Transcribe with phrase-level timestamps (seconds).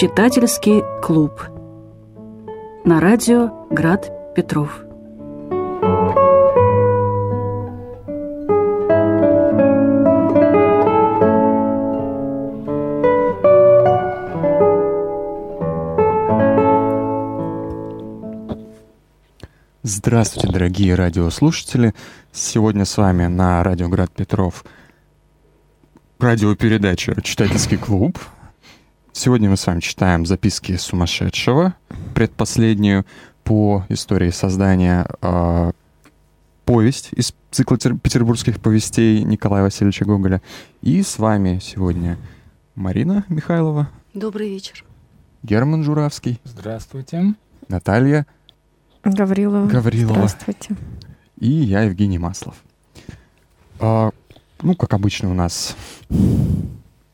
[0.00, 1.42] Читательский клуб.
[2.86, 4.80] На радио Град Петров.
[19.82, 21.94] Здравствуйте, дорогие радиослушатели.
[22.32, 24.64] Сегодня с вами на радио Град Петров
[26.18, 28.18] радиопередача «Читательский клуб».
[29.12, 31.74] Сегодня мы с вами читаем записки сумасшедшего,
[32.14, 33.04] предпоследнюю
[33.42, 35.72] по истории создания э,
[36.64, 40.40] повесть из цикла петербургских повестей Николая Васильевича Гоголя.
[40.80, 42.18] И с вами сегодня
[42.76, 43.90] Марина Михайлова.
[44.14, 44.84] Добрый вечер.
[45.42, 46.40] Герман Журавский.
[46.44, 47.34] Здравствуйте.
[47.68, 48.26] Наталья
[49.02, 49.66] Гаврилова.
[49.66, 50.14] Гаврилова.
[50.14, 50.76] Здравствуйте.
[51.38, 52.54] И я, Евгений Маслов.
[53.80, 54.10] А,
[54.62, 55.76] ну, как обычно у нас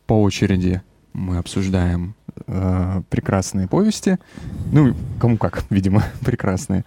[0.06, 0.82] по очереди
[1.16, 2.14] мы обсуждаем
[2.46, 4.18] э, прекрасные повести.
[4.70, 6.84] Ну, кому как, видимо, прекрасные.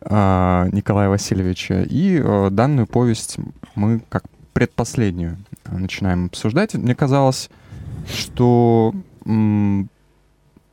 [0.00, 1.82] Э, Николая Васильевича.
[1.82, 3.36] И э, данную повесть
[3.74, 6.74] мы как предпоследнюю начинаем обсуждать.
[6.74, 7.50] Мне казалось,
[8.08, 8.94] что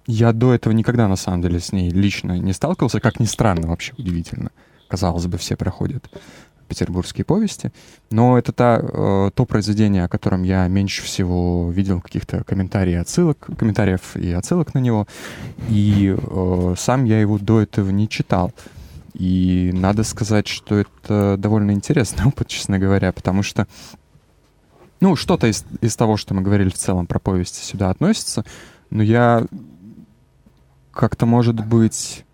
[0.07, 3.01] я до этого никогда, на самом деле, с ней лично не сталкивался.
[3.01, 4.51] Как ни странно, вообще удивительно.
[4.87, 6.09] Казалось бы, все проходят
[6.67, 7.71] петербургские повести.
[8.11, 13.47] Но это та, э, то произведение, о котором я меньше всего видел каких-то комментариев, отсылок,
[13.57, 15.07] комментариев и отсылок на него.
[15.69, 18.51] И э, сам я его до этого не читал.
[19.13, 23.67] И надо сказать, что это довольно интересный опыт, честно говоря, потому что
[24.99, 28.43] ну, что-то из, из того, что мы говорили в целом про повести, сюда относится.
[28.89, 29.45] Но я
[30.91, 32.25] как-то, может быть,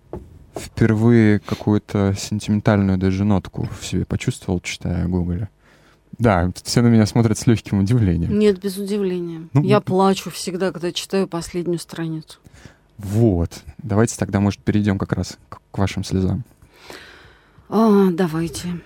[0.56, 5.50] впервые какую-то сентиментальную даже нотку в себе почувствовал, читая Гоголя.
[6.20, 8.38] Да, все на меня смотрят с легким удивлением.
[8.38, 9.48] Нет, без удивления.
[9.54, 12.40] Ну, Я плачу всегда, когда читаю последнюю страницу.
[12.98, 13.64] Вот.
[13.80, 16.44] Давайте тогда, может, перейдем как раз к, вашим слезам.
[17.68, 18.82] А, давайте.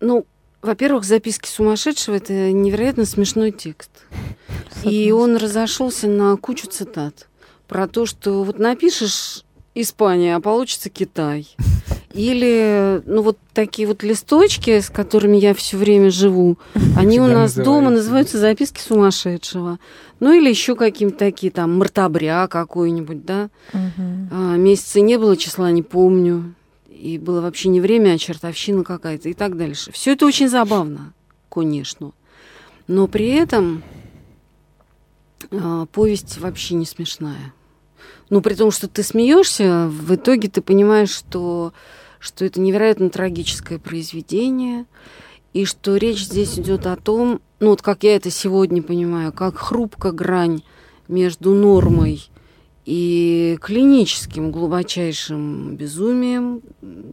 [0.00, 0.26] Ну,
[0.60, 3.90] во-первых, записки сумасшедшего это невероятно смешной текст.
[4.82, 7.28] И он разошелся на кучу цитат
[7.68, 9.44] про то, что вот напишешь
[9.74, 11.48] Испания, а получится Китай.
[12.12, 16.58] Или, ну, вот такие вот листочки, с которыми я все время живу,
[16.96, 19.78] они у нас дома называются записки сумасшедшего.
[20.20, 23.50] Ну, или еще какие-то такие, там, мартобря какой-нибудь, да.
[23.72, 24.28] Угу.
[24.30, 26.54] А, месяца не было, числа не помню.
[26.88, 29.90] И было вообще не время, а чертовщина какая-то и так дальше.
[29.90, 31.14] Все это очень забавно,
[31.48, 32.12] конечно.
[32.86, 33.82] Но при этом
[35.50, 37.52] а, повесть вообще не смешная.
[38.30, 41.72] Ну, при том, что ты смеешься, в итоге ты понимаешь, что,
[42.18, 44.86] что это невероятно трагическое произведение,
[45.52, 49.56] и что речь здесь идет о том, ну вот как я это сегодня понимаю, как
[49.56, 50.62] хрупка грань
[51.08, 52.28] между нормой
[52.84, 56.62] и клиническим глубочайшим безумием,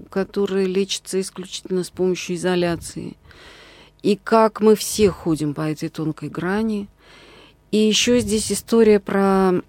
[0.09, 3.17] которое лечится исключительно с помощью изоляции,
[4.01, 6.87] и как мы все ходим по этой тонкой грани.
[7.71, 9.61] И еще здесь история про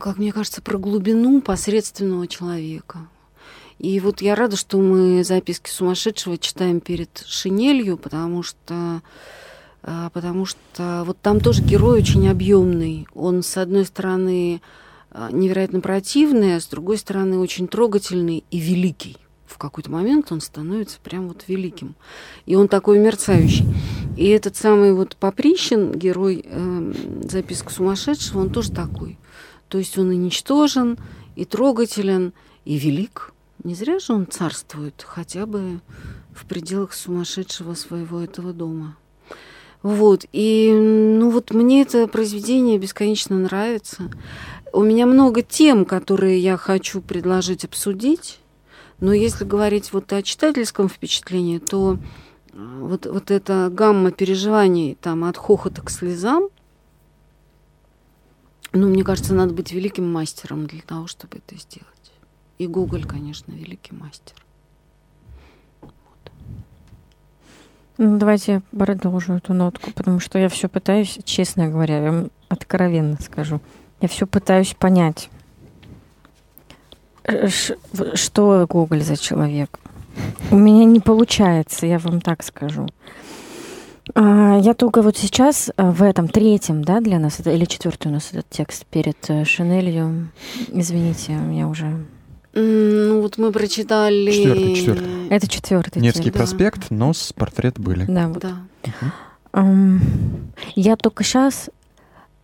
[0.00, 3.08] как мне кажется, про глубину посредственного человека.
[3.78, 9.02] И вот я рада, что мы записки сумасшедшего читаем перед шинелью, потому что
[9.82, 13.06] а, потому что вот там тоже герой очень объемный.
[13.14, 14.62] Он, с одной стороны,
[15.10, 19.16] а, невероятно противный, а с другой стороны, очень трогательный и великий.
[19.46, 21.94] В какой-то момент он становится прям вот великим.
[22.46, 23.66] И он такой мерцающий.
[24.16, 26.92] И этот самый вот Поприщин, герой э,
[27.28, 29.18] записка сумасшедшего, он тоже такой.
[29.72, 30.98] То есть он и ничтожен,
[31.34, 32.34] и трогателен,
[32.66, 33.32] и велик.
[33.64, 35.80] Не зря же он царствует хотя бы
[36.34, 38.98] в пределах сумасшедшего своего этого дома.
[39.80, 44.10] Вот, и ну вот мне это произведение бесконечно нравится.
[44.74, 48.40] У меня много тем, которые я хочу предложить обсудить,
[49.00, 51.96] но если говорить вот о читательском впечатлении, то
[52.52, 56.50] э, вот, вот эта гамма переживаний там от хохота к слезам–
[58.72, 61.86] ну, мне кажется, надо быть великим мастером для того, чтобы это сделать.
[62.58, 64.36] И Google, конечно, великий мастер.
[67.98, 73.18] Ну, давайте продолжу эту нотку, потому что я все пытаюсь, честно говоря, я вам откровенно
[73.20, 73.60] скажу,
[74.00, 75.28] я все пытаюсь понять,
[78.14, 79.78] что Google за человек.
[80.50, 82.88] У меня не получается, я вам так скажу.
[84.14, 88.10] А, я только вот сейчас а, в этом третьем, да, для нас, или четвертый у
[88.10, 90.28] нас этот текст перед э, Шинелью.
[90.72, 92.04] Извините, у меня уже
[92.54, 94.30] ну вот мы прочитали.
[94.30, 95.28] Четвертый, четвертый.
[95.30, 96.02] Это четвертый.
[96.02, 96.36] Невский текст.
[96.36, 96.96] проспект, да.
[96.96, 98.04] но с портрет были.
[98.04, 98.40] Да, вот.
[98.42, 98.56] Да.
[99.54, 100.00] Um,
[100.74, 101.70] я только сейчас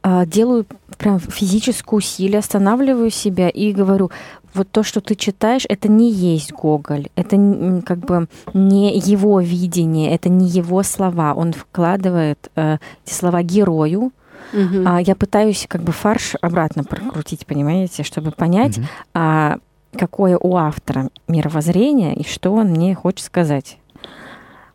[0.03, 0.65] а, делаю
[0.97, 4.11] прям физическое усилие, останавливаю себя и говорю,
[4.55, 7.37] вот то, что ты читаешь, это не есть Гоголь, это
[7.85, 11.35] как бы не его видение, это не его слова.
[11.35, 14.13] Он вкладывает э, эти слова герою,
[14.53, 14.83] Угу.
[14.87, 18.87] А, я пытаюсь как бы фарш обратно прокрутить, понимаете, чтобы понять, угу.
[19.15, 19.59] а,
[19.97, 23.79] какое у автора мировоззрение и что он мне хочет сказать.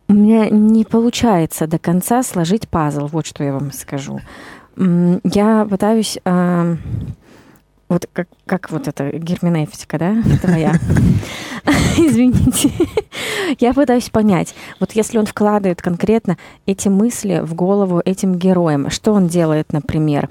[0.08, 4.20] У меня не получается до конца сложить пазл, вот что я вам скажу.
[4.75, 6.75] Я пытаюсь а,
[7.94, 10.74] вот как, как вот это герменевтика, да, твоя?
[11.98, 12.72] Извините.
[13.60, 19.13] Я пытаюсь понять, вот если он вкладывает конкретно эти мысли в голову этим героям, что
[19.13, 20.30] он делает, например?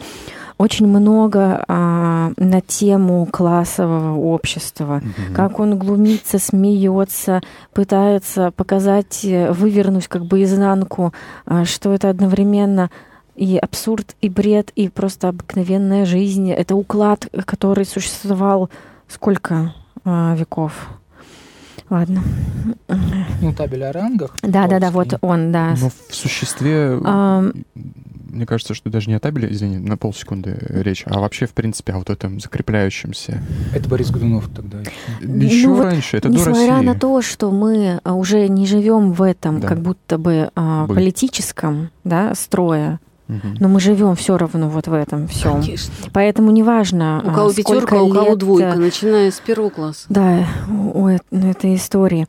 [0.59, 5.35] Очень много а, на тему классового общества, угу.
[5.35, 7.41] как он глумится, смеется,
[7.73, 11.13] пытается показать, э, вывернуть как бы изнанку,
[11.47, 12.91] а, что это одновременно
[13.37, 16.51] и абсурд, и бред, и просто обыкновенная жизнь.
[16.51, 18.71] Это уклад, который существовал
[19.09, 19.75] сколько
[20.05, 20.89] э, веков.
[21.91, 22.23] Ладно.
[23.43, 24.35] Ну, табель о рангах.
[24.43, 25.75] Да, да, да, вот он, да.
[25.79, 27.45] Но в существе, а,
[28.31, 31.93] мне кажется, что даже не о табеле, извини, на полсекунды речь, а вообще, в принципе,
[31.93, 33.43] о вот этом закрепляющемся.
[33.75, 34.79] Это Борис Годунов тогда.
[35.21, 36.87] Еще ну, раньше, это несмотря до России.
[36.87, 39.69] на то, что мы уже не живем в этом да.
[39.69, 42.35] как будто бы а, политическом да,
[43.29, 45.63] но мы живем все равно вот в этом всем.
[45.63, 45.93] Конечно.
[46.13, 47.23] Поэтому неважно.
[47.25, 50.07] У кого а, пятерка, а у кого двойка, начиная с первого класса.
[50.09, 52.27] Да, у этой истории.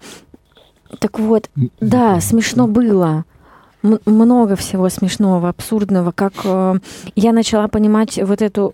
[0.99, 1.49] Так вот,
[1.79, 3.25] да, смешно было
[4.05, 6.75] много всего смешного, абсурдного, как э,
[7.15, 8.71] я начала понимать вот эту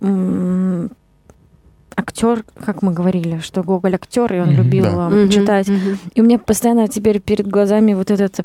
[1.95, 5.09] актер, как мы говорили, что Гоголь актер, и он mm-hmm, любил да.
[5.11, 5.67] Э, читать.
[5.67, 5.97] Mm-hmm.
[6.13, 8.39] И у меня постоянно теперь перед глазами вот этот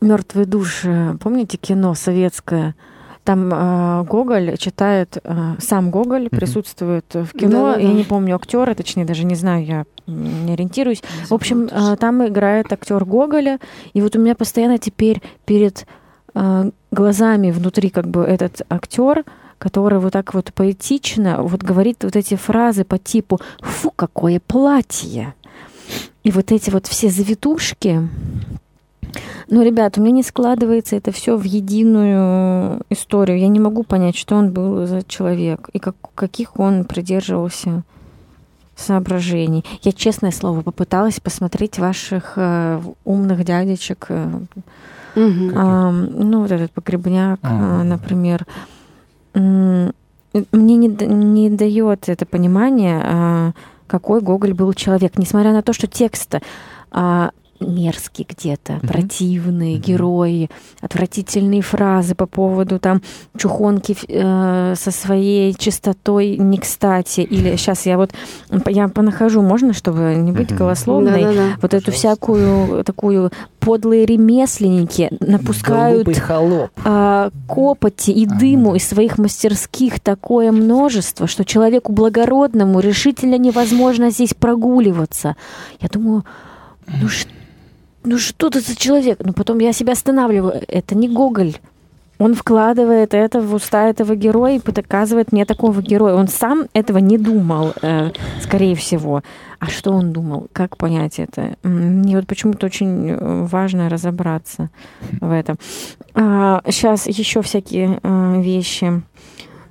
[0.00, 2.74] Мертвые души, помните кино советское?
[3.22, 6.36] Там э, Гоголь читает, э, сам Гоголь mm-hmm.
[6.36, 7.66] присутствует в кино.
[7.66, 7.80] Да, да, да.
[7.80, 11.02] Я не помню актера, точнее, даже не знаю, я не ориентируюсь.
[11.02, 13.58] Не в общем, э, там играет актер Гоголя.
[13.92, 15.86] И вот у меня постоянно теперь перед
[16.34, 19.24] э, глазами внутри как бы этот актер,
[19.58, 25.34] который вот так вот поэтично вот говорит вот эти фразы по типу «Фу, какое платье!»
[26.22, 28.08] И вот эти вот все завитушки,
[29.50, 33.38] ну, ребят, у меня не складывается это все в единую историю.
[33.38, 37.82] Я не могу понять, что он был за человек и как, каких он придерживался
[38.76, 39.64] соображений.
[39.82, 44.06] Я, честное слово, попыталась посмотреть ваших э, умных дядечек.
[44.08, 44.28] Э,
[45.16, 45.24] угу.
[45.24, 48.46] э, ну, вот этот погребняк, э, например.
[49.34, 53.52] Мне не, не дает это понимание, э,
[53.88, 56.40] какой Гоголь был человек, несмотря на то, что текста
[56.92, 58.86] а, мерзкий где-то, mm-hmm.
[58.86, 59.80] противные mm-hmm.
[59.80, 63.02] герои, отвратительные фразы по поводу там
[63.36, 67.20] чухонки э, со своей чистотой не кстати.
[67.20, 68.12] Или сейчас я вот
[68.66, 70.56] я понахожу, можно, чтобы не быть mm-hmm.
[70.56, 71.46] голословной, Да-да-да.
[71.60, 71.76] вот Пожалуйста.
[71.76, 78.76] эту всякую такую подлые ремесленники напускают э, копоти и дыму ага.
[78.78, 85.36] из своих мастерских такое множество, что человеку благородному решительно невозможно здесь прогуливаться.
[85.80, 86.24] Я думаю,
[86.86, 87.30] ну что
[88.04, 89.18] ну что ты за человек?
[89.24, 90.62] Но потом я себя останавливаю.
[90.68, 91.56] Это не Гоголь.
[92.20, 96.14] Он вкладывает это в уста этого героя и показывает мне такого героя.
[96.14, 98.10] Он сам этого не думал, э,
[98.42, 99.22] скорее всего.
[99.58, 100.48] А что он думал?
[100.52, 101.56] Как понять это?
[101.62, 104.68] Мне вот почему-то очень э, важно разобраться
[105.20, 105.58] в этом.
[106.14, 109.02] А, сейчас еще всякие э, вещи.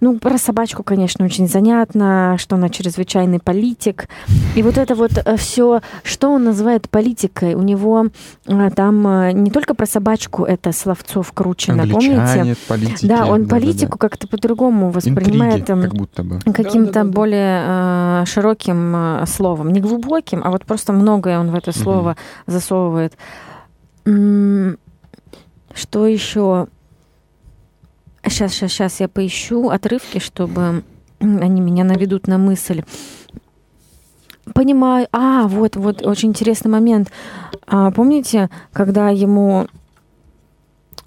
[0.02, 4.08] Ну, про собачку, конечно, очень занятно, что она чрезвычайный политик.
[4.56, 8.08] И вот это вот э, все, что он называет политикой, у него
[8.48, 12.56] э, там э, не только про собачку это словцов кручено, помните?
[12.68, 13.06] Политики.
[13.06, 14.10] Да, он да, политику да, да.
[14.10, 15.70] как-то по-другому воспринимает.
[15.70, 16.40] Интриги, как будто бы.
[16.40, 19.72] Каким-то да, да, да, более э, широким э, словом.
[19.72, 22.18] Не глубоким, а вот просто многое он в это слово угу.
[22.48, 23.18] засовывает.
[25.74, 26.68] Что еще?
[28.26, 30.84] Сейчас, сейчас, сейчас я поищу отрывки, чтобы
[31.20, 32.84] они меня наведут на мысль.
[34.54, 35.08] Понимаю.
[35.12, 37.12] А, вот, вот, очень интересный момент.
[37.68, 39.68] А, помните, когда ему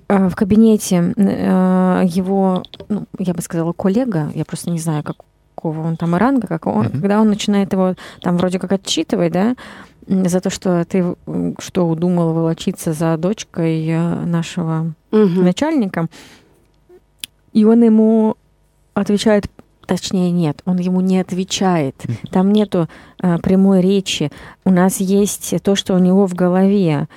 [0.08, 5.80] а, в кабинете а, его, ну, я бы сказала, коллега, я просто не знаю, какого
[5.80, 7.00] он там ранга, как он, mm-hmm.
[7.00, 9.56] когда он начинает его там вроде как отчитывать, да,
[10.06, 11.14] за то, что ты
[11.58, 15.42] что удумал волочиться за дочкой э, нашего mm-hmm.
[15.42, 16.08] начальника,
[17.52, 18.36] и он ему
[18.94, 19.46] отвечает,
[19.86, 21.96] точнее нет, он ему не отвечает.
[22.30, 22.88] Там нету
[23.20, 24.30] а, прямой речи.
[24.64, 27.08] У нас есть то, что у него в голове.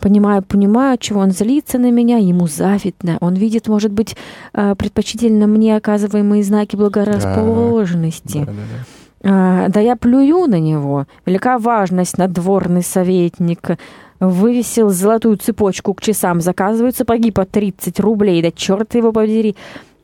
[0.00, 3.16] Понимаю, понимаю, чего он злится на меня, ему завидно.
[3.20, 4.16] Он видит, может быть,
[4.52, 8.40] э, предпочтительно мне оказываемые знаки благорасположенности.
[8.40, 8.84] Да, да, да.
[9.24, 11.06] А, Да я плюю на него.
[11.24, 13.78] Велика важность, надворный советник.
[14.20, 18.42] Вывесил золотую цепочку к часам, заказывают сапоги по 30 рублей.
[18.42, 19.56] Да черт его подери.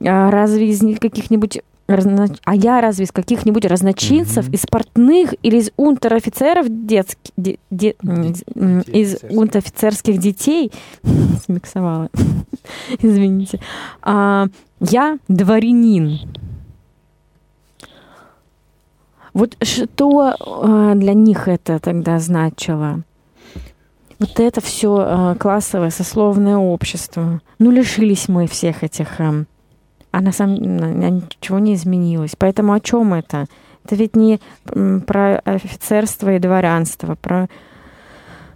[0.05, 4.55] А разве из них каких-нибудь разно- А я разве из каких-нибудь разночинцев, Мгм.
[4.55, 8.45] из портных или из унтер-офицеров детских, де- де- Детей
[8.93, 9.39] из офицерских.
[9.39, 10.73] унтер-офицерских детей,
[11.47, 12.09] смиксовала,
[13.01, 13.61] извините,
[14.03, 14.47] А,
[14.81, 16.19] я дворянин.
[19.33, 23.03] Вот что э, для них это тогда значило?
[24.21, 27.41] Вот это все классовое сословное общество.
[27.59, 29.19] Ну, лишились мы всех этих...
[29.19, 29.47] эм,
[30.13, 32.35] а на самом деле ничего не изменилось.
[32.37, 33.47] Поэтому о чем это?
[33.85, 34.41] Это ведь не
[35.07, 37.49] про офицерство и дворянство, про...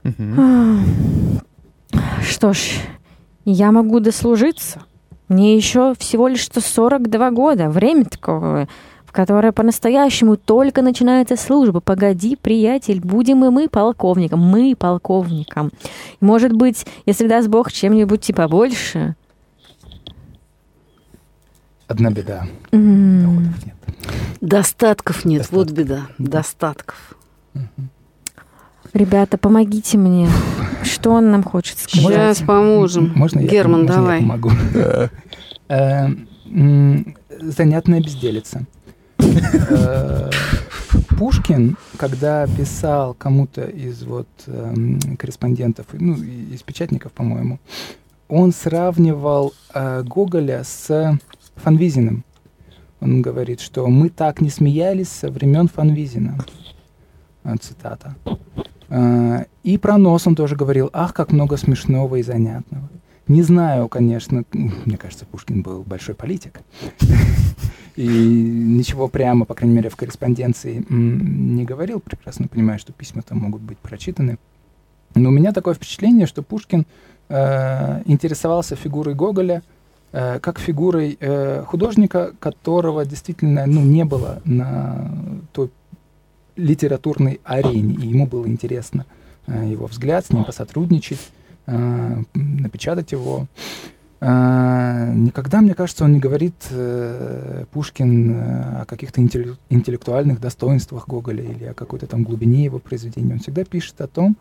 [0.02, 1.40] Мгм.
[2.23, 2.59] Что ж,
[3.44, 4.83] я могу дослужиться.
[5.28, 7.71] Мне еще всего лишь что 42 года.
[7.71, 8.68] Время такое,
[9.14, 11.78] в которое по-настоящему только начинается служба.
[11.78, 14.40] Погоди, приятель, будем и мы полковником.
[14.40, 15.71] Мы полковником.
[16.21, 19.14] Может быть, если даст Бог чем-нибудь типа больше.
[21.87, 22.49] Одна беда.
[22.73, 23.75] Доходов нет.
[24.40, 25.76] Достатков нет, вот Достатков.
[25.78, 26.00] беда.
[26.18, 27.16] Достатков.
[28.94, 30.28] Ребята, помогите мне.
[30.83, 32.02] Что он нам хочет сказать?
[32.04, 33.12] Сейчас поможем.
[33.14, 34.18] Можно я, Герман, можно я давай.
[34.21, 34.50] помогу?
[35.66, 36.09] Э,
[37.40, 38.66] Занятная безделица.
[39.35, 40.31] Э,
[41.19, 47.59] Пушкин, когда писал кому-то из вот эм, корреспондентов, ну, из печатников, по-моему,
[48.29, 51.19] он сравнивал э, Гоголя с
[51.57, 52.25] Фанвизиным.
[53.00, 56.38] Он говорит, что мы так не смеялись со времен Фанвизина.
[57.45, 58.17] Э, Цитата.
[59.62, 62.88] И про нос он тоже говорил, ах, как много смешного и занятного.
[63.26, 66.61] Не знаю, конечно, мне кажется, Пушкин был большой политик.
[67.97, 72.01] И ничего прямо, по крайней мере, в корреспонденции не говорил.
[72.01, 74.39] Прекрасно понимаю, что письма там могут быть прочитаны.
[75.15, 76.87] Но у меня такое впечатление, что Пушкин
[77.29, 79.63] э, интересовался фигурой Гоголя
[80.13, 85.09] э, как фигурой э, художника, которого действительно ну, не было на
[85.53, 85.71] той
[86.57, 87.95] литературной арене.
[87.95, 89.07] И ему было интересно
[89.47, 91.31] э, его взгляд, с ним посотрудничать,
[91.67, 93.47] э, напечатать его.
[94.25, 101.07] Э, Никогда, мне кажется, он не говорит, э, Пушкин, э, о каких-то интелле- интеллектуальных достоинствах
[101.09, 103.35] Гоголя или о какой-то там глубине его произведения.
[103.35, 104.37] Он всегда пишет о том,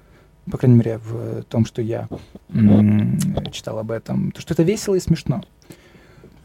[0.49, 2.07] по крайней мере, в том, что я
[3.51, 5.43] читал об этом, то, что это весело и смешно.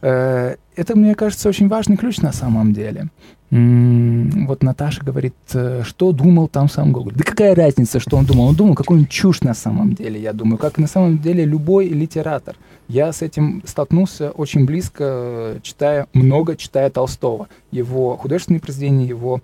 [0.02, 3.08] Э, Это, мне кажется, очень важный ключ на самом деле.
[3.50, 7.14] Вот Наташа говорит, э, что думал там сам Гоголь.
[7.14, 8.48] Да какая разница, что он думал?
[8.48, 12.56] Он думал какую-нибудь чушь на самом деле, я думаю, как на самом деле любой литератор.
[12.88, 17.48] Я с этим столкнулся очень близко, э, читая, много читая Толстого.
[17.70, 19.40] Его художественные произведения, его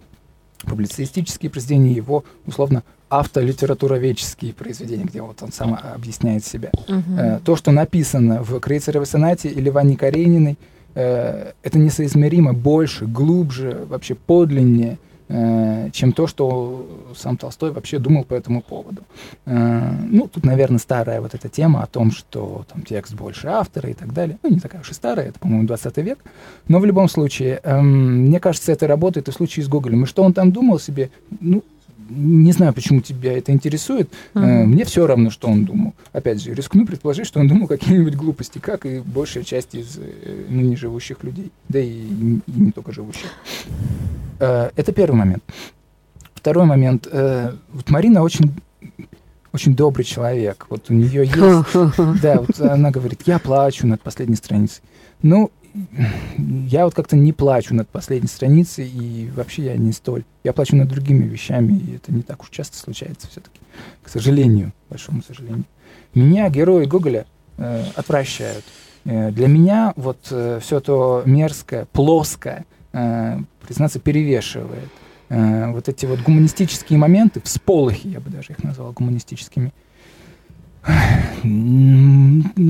[0.67, 6.71] публицистические произведения, его, условно, автолитературоведческие произведения, где вот он сам объясняет себя.
[6.89, 10.59] Э, То, что написано в Крейцеровой сонате или в Анне Карениной,
[10.95, 14.99] э, это несоизмеримо больше, глубже, вообще подлиннее,
[15.29, 16.87] э, чем то, что
[17.17, 19.03] сам Толстой вообще думал по этому поводу.
[19.47, 23.91] Э, Ну, тут, наверное, старая вот эта тема о том, что там текст больше автора
[23.91, 24.39] и так далее.
[24.43, 26.19] Ну, не такая уж и старая, это, по-моему, 20 век.
[26.69, 30.05] Но в любом случае, эм, мне кажется, это работает и в случае с Гоголем.
[30.05, 31.11] И что он там думал себе,
[31.41, 31.63] ну,
[32.09, 34.11] не знаю, почему тебя это интересует.
[34.35, 34.71] Э, Мгм.
[34.73, 35.95] Мне все равно, что он думал.
[36.13, 40.45] Опять же, рискну предположить, что он думал какие-нибудь глупости, как и большая часть из э,
[40.49, 41.51] ныне живущих людей.
[41.69, 43.31] Да и, и не только живущих.
[44.41, 45.43] Э, Это первый момент.
[46.35, 47.09] Второй момент.
[47.11, 48.53] э, Вот Марина очень,
[49.53, 50.67] очень добрый человек.
[50.69, 51.35] Вот у нее есть
[52.23, 54.83] да, вот она говорит, я плачу над последней страницей.
[55.23, 55.51] Ну,
[56.69, 60.25] я вот как-то не плачу над последней страницей, и вообще я не столь.
[60.45, 63.61] Я плачу над другими вещами, и это не так уж часто случается все-таки.
[64.03, 65.65] К сожалению, большому сожалению.
[66.15, 67.27] Меня герои Гоголя
[67.57, 68.65] э, отвращают.
[69.05, 74.91] Э, для меня вот все то мерзкое, плоское, э, признаться, перевешивает.
[75.29, 79.73] Э, вот эти вот гуманистические моменты, всполохи, я бы даже их назвал гуманистическими,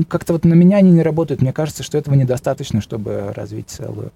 [0.07, 1.41] как-то вот на меня они не работают.
[1.41, 4.11] Мне кажется, что этого недостаточно, чтобы развить целую,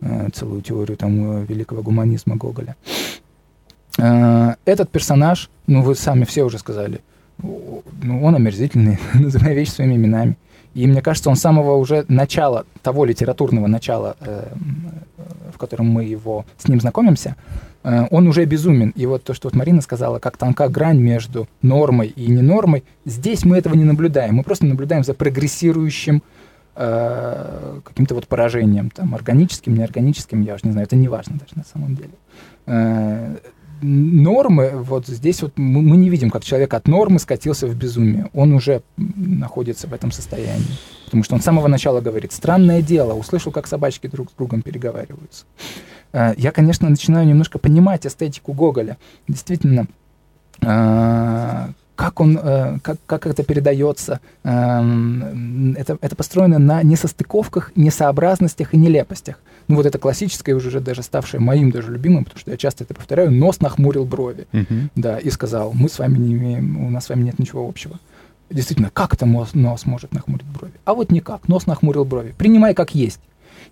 [0.00, 2.76] э, целую теорию там, э, великого гуманизма Гоголя.
[3.98, 7.00] Э, Этот персонаж, ну вы сами все уже сказали,
[7.38, 10.36] ну, он омерзительный, называя вещи своими именами.
[10.74, 14.16] И мне кажется, он с самого уже начала, того литературного начала,
[15.52, 17.34] в котором мы его с ним знакомимся,
[17.82, 18.90] он уже безумен.
[18.90, 23.44] И вот то, что вот Марина сказала, как тонка грань между нормой и ненормой, здесь
[23.44, 24.34] мы этого не наблюдаем.
[24.34, 26.22] Мы просто наблюдаем за прогрессирующим
[26.76, 31.52] э, каким-то вот поражением, там, органическим, неорганическим, я уж не знаю, это не важно даже
[31.56, 32.12] на самом деле.
[32.66, 33.36] Э,
[33.82, 38.28] нормы, вот здесь вот мы, мы не видим, как человек от нормы скатился в безумие.
[38.34, 40.78] Он уже находится в этом состоянии.
[41.10, 44.62] Потому что он с самого начала говорит, странное дело, услышал, как собачки друг с другом
[44.62, 45.44] переговариваются.
[46.12, 48.96] Э, я, конечно, начинаю немножко понимать эстетику Гоголя.
[49.26, 49.88] Действительно,
[50.62, 58.76] э, как он, э, как, как это передается, это, это построено на несостыковках, несообразностях и
[58.76, 59.40] нелепостях.
[59.66, 62.94] Ну вот это классическое, уже даже ставшее моим даже любимым, потому что я часто это
[62.94, 64.90] повторяю, нос нахмурил брови, Мгм.
[64.94, 67.98] да, и сказал, мы с вами не имеем, у нас с вами нет ничего общего.
[68.50, 70.72] Действительно, как это нос, нос может нахмурить брови?
[70.84, 72.34] А вот никак, нос нахмурил брови.
[72.36, 73.20] Принимай как есть.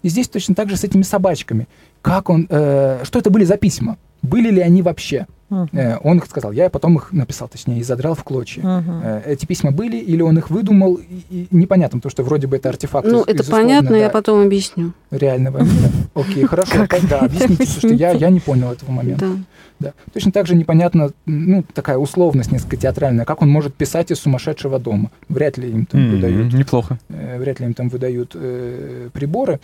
[0.03, 1.67] И здесь точно так же с этими собачками.
[2.01, 3.99] Как он, э, что это были за письма?
[4.23, 5.27] Были ли они вообще?
[5.73, 8.63] Э, он их сказал, я потом их написал, точнее, и задрал в клочья.
[9.03, 12.57] Э, Эти письма были, или он их выдумал, и, и непонятно, потому что вроде бы
[12.57, 14.93] это артефакт Ну, из- это понятно, я да, потом объясню.
[15.11, 15.91] реального мира.
[16.15, 19.27] Окей, хорошо, тогда объясните, потому что я, я не понял этого момента.
[19.27, 19.37] Да.
[19.81, 19.93] Да.
[20.13, 24.79] Точно так же непонятно, ну, такая условность несколько театральная, как он может писать из сумасшедшего
[24.81, 25.11] дома.
[25.29, 26.99] Вряд ли им там выдают, Неплохо.
[27.09, 29.61] э, вряд ли им там выдают э, приборы.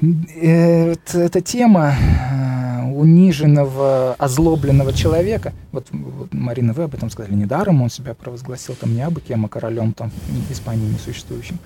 [0.00, 7.34] Э, вот эта тема э, униженного, озлобленного человека, вот, вот, Марина, вы об этом сказали,
[7.34, 10.10] недаром он себя провозгласил там не абы кем, а королем там
[10.50, 11.58] Испании несуществующим.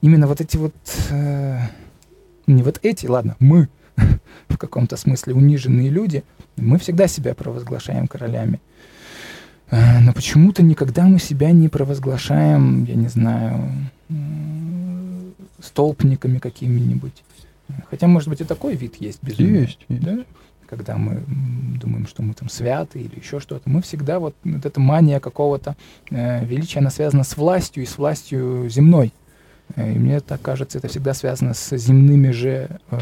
[0.00, 0.74] Именно вот эти вот,
[1.10, 1.60] э,
[2.48, 3.68] не вот эти, ладно, мы
[4.48, 6.24] в каком-то смысле униженные люди,
[6.56, 8.60] мы всегда себя провозглашаем королями.
[9.70, 13.70] Э, Но почему-то никогда мы себя не провозглашаем, я не знаю,
[15.60, 17.22] столпниками какими-нибудь.
[17.90, 19.62] Хотя, может быть, и такой вид есть безумие.
[19.62, 20.02] Есть, есть.
[20.02, 20.18] Да?
[20.66, 21.22] Когда мы
[21.80, 23.68] думаем, что мы там святы или еще что-то.
[23.70, 25.76] Мы всегда вот, вот эта мания какого-то
[26.10, 29.12] э, величия, она связана с властью и с властью земной.
[29.76, 32.98] Э, И мне так кажется, это всегда связано с земными же э,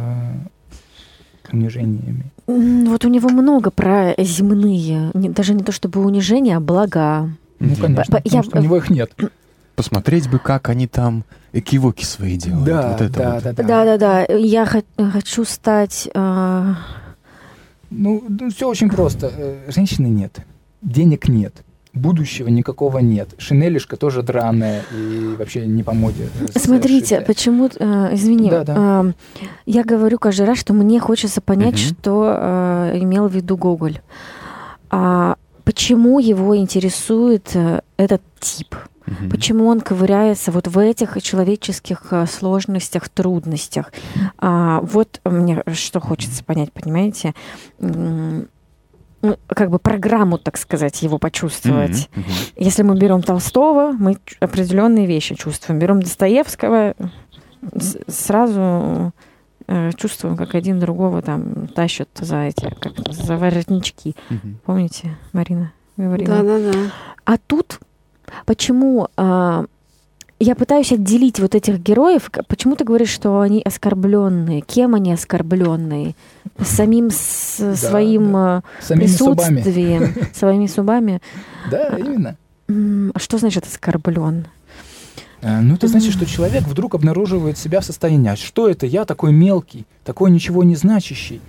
[1.52, 2.24] унижениями.
[2.46, 7.31] Вот у него много про земные, не- даже не то чтобы унижения, а блага.
[7.59, 9.12] Ну, конечно, По- потому я- что у него их нет.
[9.77, 12.65] Посмотреть бы, как они там экивоки свои делают.
[12.65, 13.43] Да, вот это да, вот.
[13.45, 13.62] да, да.
[13.62, 16.09] Да-да-да, я хо- хочу стать...
[16.15, 16.77] а,
[17.91, 19.31] Ну, все очень просто.
[19.37, 20.39] Э, Женщины нет,
[20.83, 21.62] денег нет,
[21.93, 23.29] будущего никакого нет.
[23.39, 26.29] Шинелишка тоже драная и вообще не по моде.
[26.55, 28.75] э, Смотрите, почему, э, извини, Да, да.
[28.77, 29.12] а,
[29.67, 31.97] я говорю каждый раз, что мне хочется понять, Мгм.
[32.01, 32.35] что
[32.93, 34.01] э, имел в виду Гоголь.
[34.91, 38.75] А почему его интересует э, этот тип?
[39.07, 39.31] Мгм.
[39.31, 43.92] Почему он ковыряется вот в этих человеческих э, сложностях, трудностях?
[44.38, 47.35] А, вот мне что хочется понять, понимаете?
[49.23, 52.09] Ну, как бы программу, так сказать, его почувствовать.
[52.14, 52.33] Мгм, мгм.
[52.57, 55.81] Если мы берем Толстого, мы определенные вещи чувствуем.
[55.81, 56.95] Берем Достоевского,
[57.75, 59.12] с- сразу
[59.69, 64.14] э, чувствуем, как один другого там тащат за эти, как за воротнички.
[64.31, 64.59] Мгм.
[64.64, 66.37] Помните, Марина говорила?
[66.37, 66.79] Да, да, да.
[67.25, 67.81] А тут
[68.44, 69.64] почему а,
[70.38, 72.31] я пытаюсь отделить вот этих героев?
[72.49, 74.61] Почему ты говоришь, что они оскорбленные?
[74.61, 76.14] Кем они оскорбленные?
[76.62, 78.38] Самим с- Да, своим да.
[78.59, 79.57] а, Самими зубами.
[79.62, 81.20] присутствием, своими зубами?
[81.70, 82.37] Да, именно.
[82.68, 84.46] М, А что значит оскорблен?
[85.42, 89.05] Э, Ну, это значит, что человек вдруг обнаруживает себя в состоянии, а что это я
[89.05, 91.40] такой мелкий, такой ничего не значащий?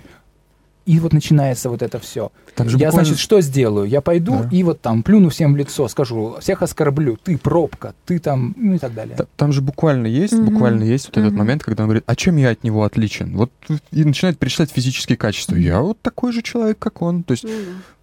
[0.88, 2.32] И вот начинается вот это все.
[2.56, 3.86] Же Я, буквально- значит, что сделаю?
[3.86, 4.48] Я пойду Да.
[4.50, 8.74] и вот там плюну всем в лицо, скажу, всех оскорблю, ты пробка, ты там, ну
[8.74, 9.14] и так далее.
[9.14, 10.46] Та- Там же буквально есть, Мгм.
[10.46, 11.38] буквально есть вот этот Мгм.
[11.40, 13.36] момент, когда он говорит, а чем я от него отличен?
[13.36, 13.52] Вот
[13.92, 15.56] и начинает перечислять физические качества.
[15.56, 17.22] Я вот такой же человек, как он.
[17.22, 17.50] То есть да.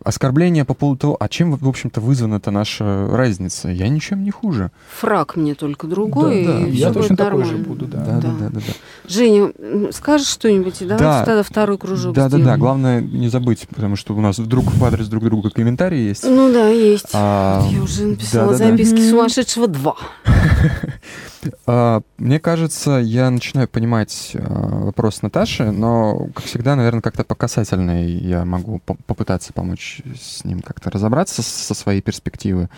[0.06, 3.68] Оскорбление по поводу того, а чем, в общем-то, вызвана-то наша разница?
[3.70, 4.72] Я ничем не хуже.
[5.00, 7.68] Фраг мне только другой, Да, да, и я будет точно такой же нормально.
[7.68, 7.98] буду, да.
[7.98, 8.30] Да, да, Да.
[8.40, 8.60] да, да.
[8.66, 8.74] да.
[9.10, 9.52] Женя,
[9.92, 11.26] скажешь что-нибудь, и давайте Да.
[11.26, 12.38] тогда второй кружок Да, да, да.
[12.38, 12.60] сделаем.
[12.60, 16.24] Главное не забыть, потому что у нас вдруг в адрес друг друга комментарии есть.
[16.24, 17.10] Ну да, есть.
[17.14, 18.72] А, Я уже написала да-да-да.
[18.72, 19.10] записки Мгм.
[19.10, 19.96] сумасшедшего 2.
[21.66, 27.36] А, Мне кажется, я начинаю понимать а, вопрос Наташи, но, как всегда, наверное, как-то по
[27.36, 32.70] касательной я могу по- попытаться помочь с ним как-то разобраться со своей перспективы.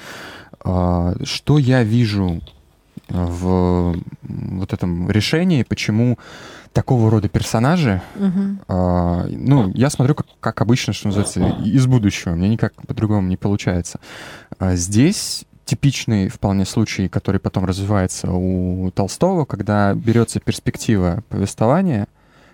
[0.63, 2.41] А, Что я вижу
[3.09, 6.17] в вот этом решении, почему
[6.73, 8.01] такого рода персонажи
[8.67, 12.33] а, ну, я смотрю, как, как обычно, что называется, из будущего.
[12.33, 13.99] Мне никак по-другому не получается.
[14.59, 22.07] Здесь типичный вполне случай, который потом развивается у Толстого, когда берется перспектива повествования,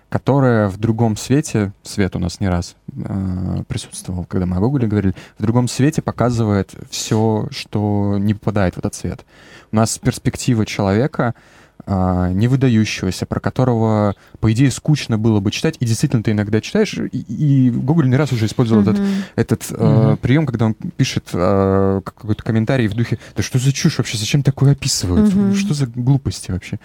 [0.08, 4.88] которая в другом свете, свет у нас не раз э, присутствовал, когда мы о Гоголе
[4.88, 9.24] говорили, в другом свете показывает все, что не попадает в этот свет.
[9.72, 11.34] У нас перспектива человека,
[11.86, 16.62] а, не выдающегося, про которого, по идее, скучно было бы читать, и действительно ты иногда
[16.62, 19.26] читаешь, и, и Гоголь не раз уже использовал mm-hmm.
[19.36, 20.14] этот, этот mm-hmm.
[20.14, 24.16] э, прием, когда он пишет э, какой-то комментарий в духе, да что за чушь вообще,
[24.16, 25.54] зачем такое описывают, mm-hmm.
[25.54, 26.80] что за глупости вообще.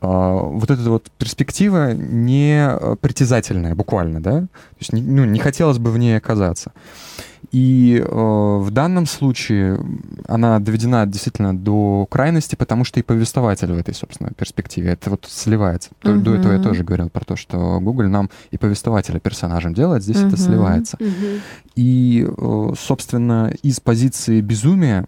[0.00, 5.78] Э, вот эта вот перспектива не притязательная, буквально, да, то есть не, ну, не хотелось
[5.78, 6.70] бы в ней оказаться.
[7.52, 9.78] И э, в данном случае
[10.26, 14.90] она доведена действительно до крайности, потому что и повествователь в этой, собственно, перспективе.
[14.92, 15.90] Это вот сливается.
[16.02, 16.18] Uh-huh.
[16.18, 20.16] До этого я тоже говорил про то, что Google нам и повествователя персонажем делает, здесь
[20.16, 20.28] uh-huh.
[20.28, 20.96] это сливается.
[20.98, 21.40] Uh-huh.
[21.76, 25.06] И, э, собственно, из позиции безумия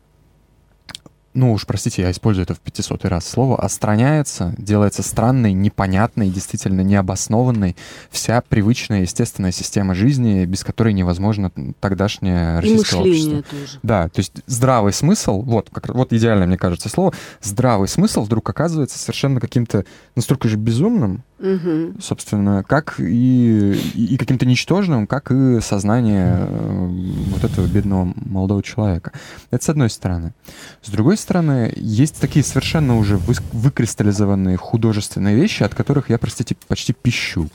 [1.41, 6.83] ну уж простите, я использую это в 500 раз слово, остраняется, делается странной, непонятной, действительно
[6.83, 7.77] необоснованной
[8.11, 11.51] вся привычная, естественная система жизни, без которой невозможно
[11.81, 13.43] тогдашнее российское И общество.
[13.43, 13.79] тоже.
[13.83, 18.49] Да, то есть здравый смысл, вот, как, вот идеально, мне кажется, слово, здравый смысл вдруг
[18.51, 22.03] оказывается совершенно каким-то настолько же безумным, Угу.
[22.03, 26.87] собственно, как и, и каким-то ничтожным, как и сознание э,
[27.31, 29.13] вот этого бедного молодого человека.
[29.51, 30.35] Это с одной стороны.
[30.83, 31.30] С другой стороны,
[31.77, 37.49] есть такие совершенно уже вы, выкристаллизованные художественные вещи, от которых я, простите, почти пищу,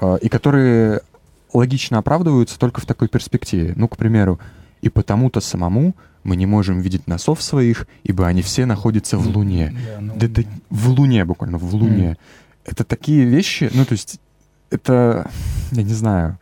[0.00, 1.02] э, и которые
[1.52, 3.74] логично оправдываются только в такой перспективе.
[3.76, 4.40] Ну, к примеру,
[4.80, 9.74] и потому-то самому мы не можем видеть носов своих, ибо они все находятся в Луне.
[9.86, 12.16] Да, ну, Да, да, в Луне буквально, в Луне.
[12.64, 14.20] Это такие вещи, ну, то есть,
[14.70, 15.30] это,
[15.72, 16.38] я не знаю,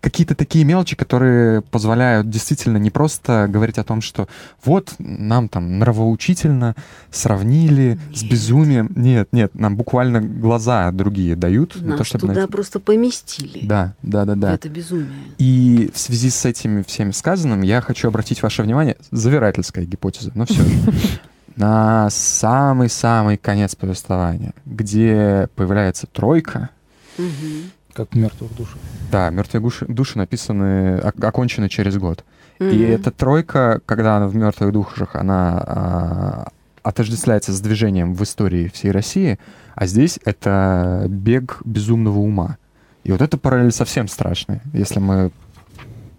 [0.00, 4.28] какие-то такие мелочи, которые позволяют действительно не просто говорить о том, что
[4.64, 6.74] вот нам там нравоучительно
[7.10, 8.30] сравнили с Нет.
[8.32, 8.92] безумием.
[8.96, 11.76] Нет, нет, нам буквально глаза другие дают.
[11.76, 13.66] на Нас то, чтобы туда на- просто поместили.
[13.66, 14.54] Да, да, да, да.
[14.54, 15.08] Это безумие.
[15.38, 20.44] И в связи с этими всеми сказанным я хочу обратить ваше внимание, завирательская гипотеза, но
[20.46, 20.70] все же,
[21.56, 26.70] на самый-самый конец повествования, где появляется тройка,
[27.18, 27.70] Мгм.
[27.96, 28.76] Как мертвых душах.
[29.10, 32.24] да, мертвые души, души написаны, ок- окончены через год.
[32.58, 32.84] И Мгм.
[32.92, 36.48] эта тройка, когда она в мертвых душах, она а,
[36.82, 39.38] отождествляется с движением в истории всей России,
[39.74, 42.58] а здесь это бег безумного ума.
[43.04, 44.60] И вот эта параллель совсем страшная.
[44.72, 45.30] Если мы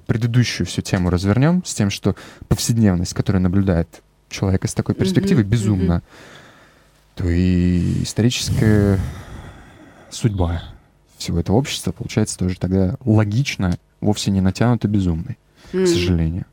[0.07, 2.15] предыдущую всю тему развернем с тем, что
[2.47, 6.03] повседневность, которую наблюдает человек из такой перспективы, Мгм, безумна, мгм.
[7.15, 8.99] то и историческая
[10.09, 10.61] судьба
[11.17, 15.37] всего этого общества получается тоже тогда логично, вовсе не натянуто безумной,
[15.71, 15.87] к Мгм.
[15.87, 16.45] сожалению.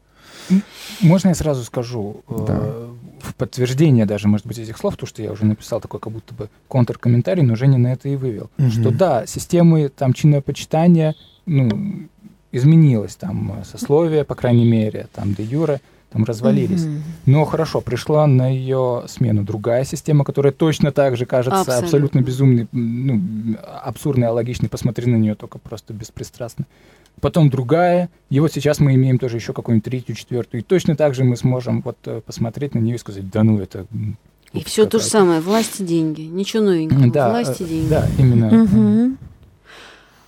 [1.01, 2.61] Можно я сразу скажу э, Да.
[3.21, 6.35] в подтверждение даже, может быть, этих слов, то, что я уже написал такой как будто
[6.35, 8.51] бы контркомментарий, но Женя на это и вывел.
[8.59, 8.71] Мгм.
[8.71, 11.15] Что да, системы там чинное почитания,
[11.47, 12.09] ну,
[12.53, 15.81] изменилось там э, сословие, по крайней мере, там де юре,
[16.15, 16.85] там развалились.
[16.85, 17.03] Мгм.
[17.27, 21.85] Но хорошо, пришла на ее смену другая система, которая точно так же кажется Абсолютно.
[21.85, 23.21] абсолютно, безумной, ну,
[23.83, 24.69] абсурдной, алогичной.
[24.69, 26.67] Посмотри на нее только просто беспристрастно.
[27.21, 30.61] Потом другая, и вот сейчас мы имеем тоже еще какую-нибудь третью, четвертую.
[30.61, 33.59] И точно так же мы сможем вот э, посмотреть на нее и сказать, да ну
[33.59, 33.87] это...
[34.53, 35.11] И все то же какая-то».
[35.11, 35.41] самое.
[35.41, 36.23] Власть и деньги.
[36.23, 37.11] Ничего новенького.
[37.11, 37.89] Да, Власть и э, деньги.
[37.89, 38.51] Да, именно.
[38.51, 39.19] Мгм.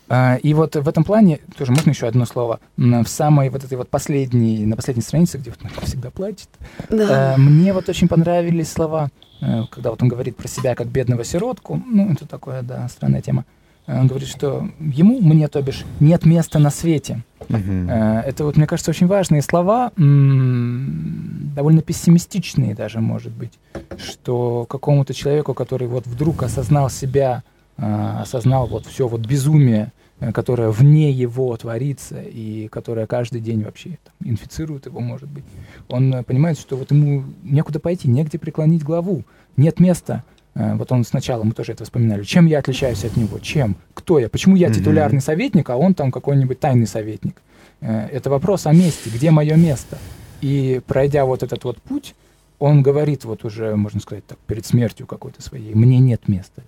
[0.08, 2.60] А, И вот в этом плане тоже можно еще одно слово.
[2.76, 6.48] В самой вот этой вот последней, на последней странице, где вот Мария всегда плачет,
[6.90, 7.34] Да.
[7.34, 11.24] Э, Мне вот очень понравились слова, э, когда вот он говорит про себя как бедного
[11.24, 11.82] сиротку.
[11.86, 13.44] Ну, это такое, да, странная тема.
[13.88, 17.22] Э, Он говорит, что ему, мне, то бишь, нет места на свете.
[17.48, 23.52] Э, Это вот, мне кажется, очень важные слова, довольно пессимистичные даже, может быть,
[23.98, 27.42] что какому-то человеку, который вот вдруг осознал себя,
[27.76, 33.98] осознал вот все вот безумие, э, которое вне его творится и которое каждый день вообще
[34.04, 35.44] там, инфицирует его, может быть,
[35.88, 39.24] он э, понимает, что вот ему некуда пойти, негде преклонить главу,
[39.56, 40.22] нет места.
[40.54, 44.18] Э, Вот он сначала, мы тоже это вспоминали, чем я отличаюсь от него, чем, кто
[44.18, 47.42] я, почему я титулярный советник, а он там какой-нибудь тайный советник.
[47.80, 49.98] Э, Это вопрос о месте, где мое место.
[50.40, 52.14] И пройдя вот этот вот путь,
[52.58, 56.62] он говорит вот уже, можно сказать так, перед смертью какой-то своей, мне нет места.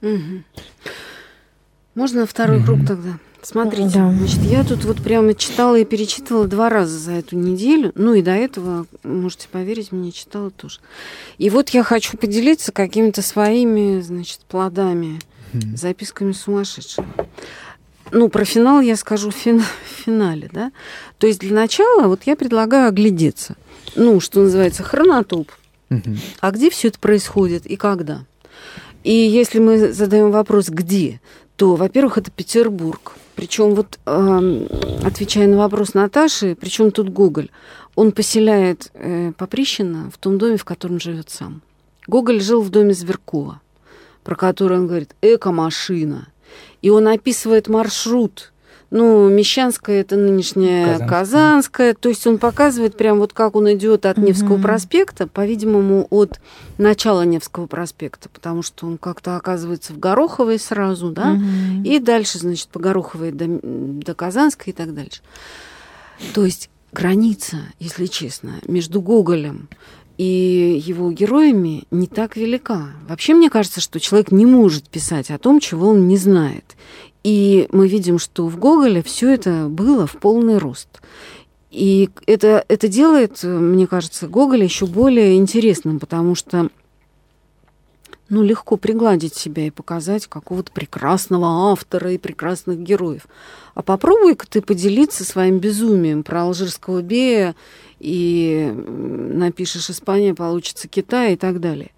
[0.00, 0.44] Мгм.
[1.94, 2.66] Можно второй Мгм.
[2.66, 3.18] круг тогда?
[3.42, 4.12] Смотрите, Да.
[4.12, 7.92] значит, я тут вот прямо читала и перечитывала два раза за эту неделю.
[7.94, 10.80] Ну и до этого, можете поверить, мне читала тоже.
[11.38, 15.20] И вот я хочу поделиться какими-то своими, значит, плодами,
[15.52, 17.06] записками сумасшедшими.
[18.10, 20.72] Ну, про финал я скажу в, фин- в финале, да.
[21.18, 23.56] То есть для начала вот я предлагаю оглядеться.
[23.94, 25.50] Ну, что называется, хронотоп.
[25.88, 26.18] Мгм.
[26.40, 28.24] А где все это происходит и когда?
[29.06, 31.20] И если мы задаем вопрос, где,
[31.54, 33.12] то, во-первых, это Петербург.
[33.36, 34.66] Причем вот э,
[35.04, 37.50] отвечая на вопрос Наташи, причем тут Гоголь,
[37.94, 41.62] он поселяет э, Поприщина в том доме, в котором живет сам.
[42.08, 43.60] Гоголь жил в доме Зверкова,
[44.24, 46.26] про который он говорит «эко-машина».
[46.82, 48.52] И он описывает маршрут.
[48.90, 51.08] Ну, Мещанская это нынешняя Казанская.
[51.08, 51.94] Казанская.
[51.94, 54.62] То есть он показывает прям вот как он идет от Невского угу.
[54.62, 56.40] проспекта, по-видимому, от
[56.78, 61.42] начала Невского проспекта, потому что он как-то оказывается в Гороховой сразу, да, угу.
[61.84, 65.20] и дальше, значит, по Гороховой до, до Казанской и так дальше.
[66.32, 69.68] То есть граница, если честно, между Гоголем
[70.18, 72.88] и его героями не так велика.
[73.08, 76.76] Вообще, мне кажется, что человек не может писать о том, чего он не знает.
[77.26, 81.02] И мы видим, что в Гоголе все это было в полный рост.
[81.72, 86.70] И это, это делает, мне кажется, Гоголя еще более интересным, потому что
[88.28, 93.26] ну, легко пригладить себя и показать какого-то прекрасного автора и прекрасных героев.
[93.74, 97.56] А попробуй-ка ты поделиться своим безумием про алжирского Бея
[97.98, 101.90] и напишешь Испания, получится Китай и так далее.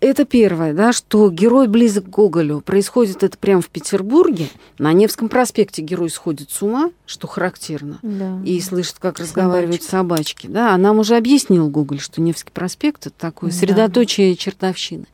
[0.00, 2.60] Это первое, да, что герой близок к Гоголю.
[2.60, 4.48] Происходит это прямо в Петербурге.
[4.78, 8.38] На Невском проспекте герой сходит с ума, что характерно, да.
[8.44, 9.22] и слышит, как Собачки.
[9.22, 10.46] разговаривают собачки.
[10.46, 13.56] Да, а нам уже объяснил Гоголь, что Невский проспект это такое да.
[13.56, 15.06] средоточие чертовщины.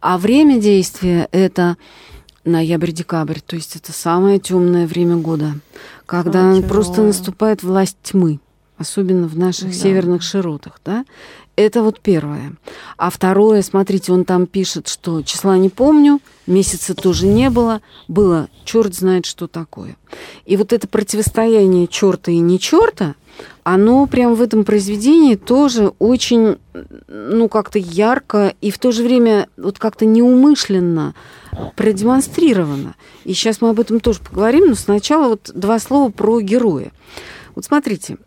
[0.00, 1.76] А время действия это
[2.44, 5.52] ноябрь-декабрь, то есть это самое темное время года,
[6.06, 8.40] когда Очень просто наступает власть тьмы
[8.76, 9.72] особенно в наших да.
[9.74, 11.04] северных широтах, да,
[11.56, 12.54] это вот первое.
[12.96, 18.48] А второе, смотрите, он там пишет, что числа не помню, месяца тоже не было, было
[18.64, 19.96] черт знает что такое.
[20.44, 23.14] И вот это противостояние черта и не черта,
[23.62, 26.58] оно прям в этом произведении тоже очень,
[27.08, 31.14] ну, как-то ярко и в то же время вот как-то неумышленно
[31.76, 32.94] продемонстрировано.
[33.24, 36.92] И сейчас мы об этом тоже поговорим, но сначала вот два слова про героя.
[37.54, 38.18] Вот смотрите,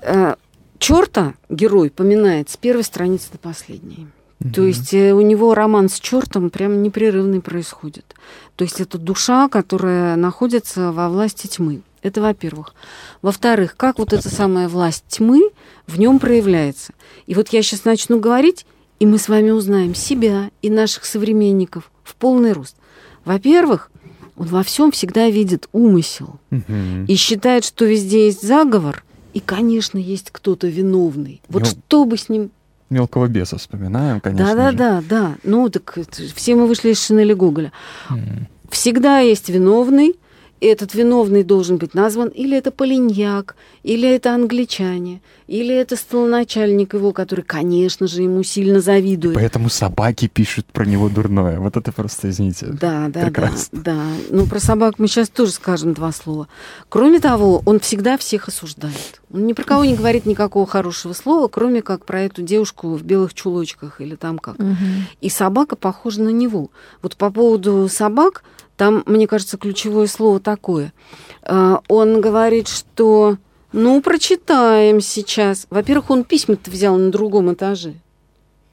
[0.00, 0.34] э,
[0.82, 4.08] черта герой поминает с первой страницы до последней.
[4.40, 4.52] Mm-hmm.
[4.52, 8.16] То есть э, у него роман с чертом прям непрерывный происходит.
[8.56, 11.82] То есть это душа, которая находится во власти тьмы.
[12.02, 12.74] Это во-первых.
[13.22, 15.50] Во-вторых, как вот эта самая власть тьмы
[15.86, 16.92] в нем проявляется.
[17.26, 18.66] И вот я сейчас начну говорить,
[18.98, 22.76] и мы с вами узнаем себя и наших современников в полный рост.
[23.24, 23.92] Во-первых,
[24.36, 27.06] он во всем всегда видит умысел угу.
[27.06, 31.40] и считает, что везде есть заговор, и, конечно, есть кто-то виновный.
[31.48, 31.70] Вот Мел...
[31.70, 32.50] что бы с ним...
[32.90, 34.54] Мелкого беса вспоминаем, конечно.
[34.54, 35.34] Да-да-да, да.
[35.44, 35.98] Ну, так
[36.34, 37.72] все мы вышли из Шинели Гоголя.
[38.10, 38.46] Mm.
[38.70, 40.16] Всегда есть виновный,
[40.66, 47.12] этот виновный должен быть назван, или это полиньяк, или это англичане, или это столоначальник его,
[47.12, 49.34] который, конечно же, ему сильно завидует.
[49.34, 51.58] Поэтому собаки пишут про него дурное.
[51.58, 53.68] Вот это просто, извините, Да, да, прекрасно.
[53.72, 54.02] да, да.
[54.30, 56.48] Ну, про собак мы сейчас тоже скажем два слова.
[56.88, 59.20] Кроме того, он всегда всех осуждает.
[59.32, 63.02] Он ни про кого не говорит никакого хорошего слова, кроме как про эту девушку в
[63.02, 64.58] белых чулочках или там как.
[64.58, 64.76] Угу.
[65.20, 66.70] И собака похожа на него.
[67.00, 68.42] Вот по поводу собак,
[68.76, 70.92] там, мне кажется, ключевое слово такое.
[71.42, 73.36] А, он говорит, что
[73.72, 75.66] ну, прочитаем сейчас.
[75.70, 77.94] Во-первых, он письма-то взял на другом этаже.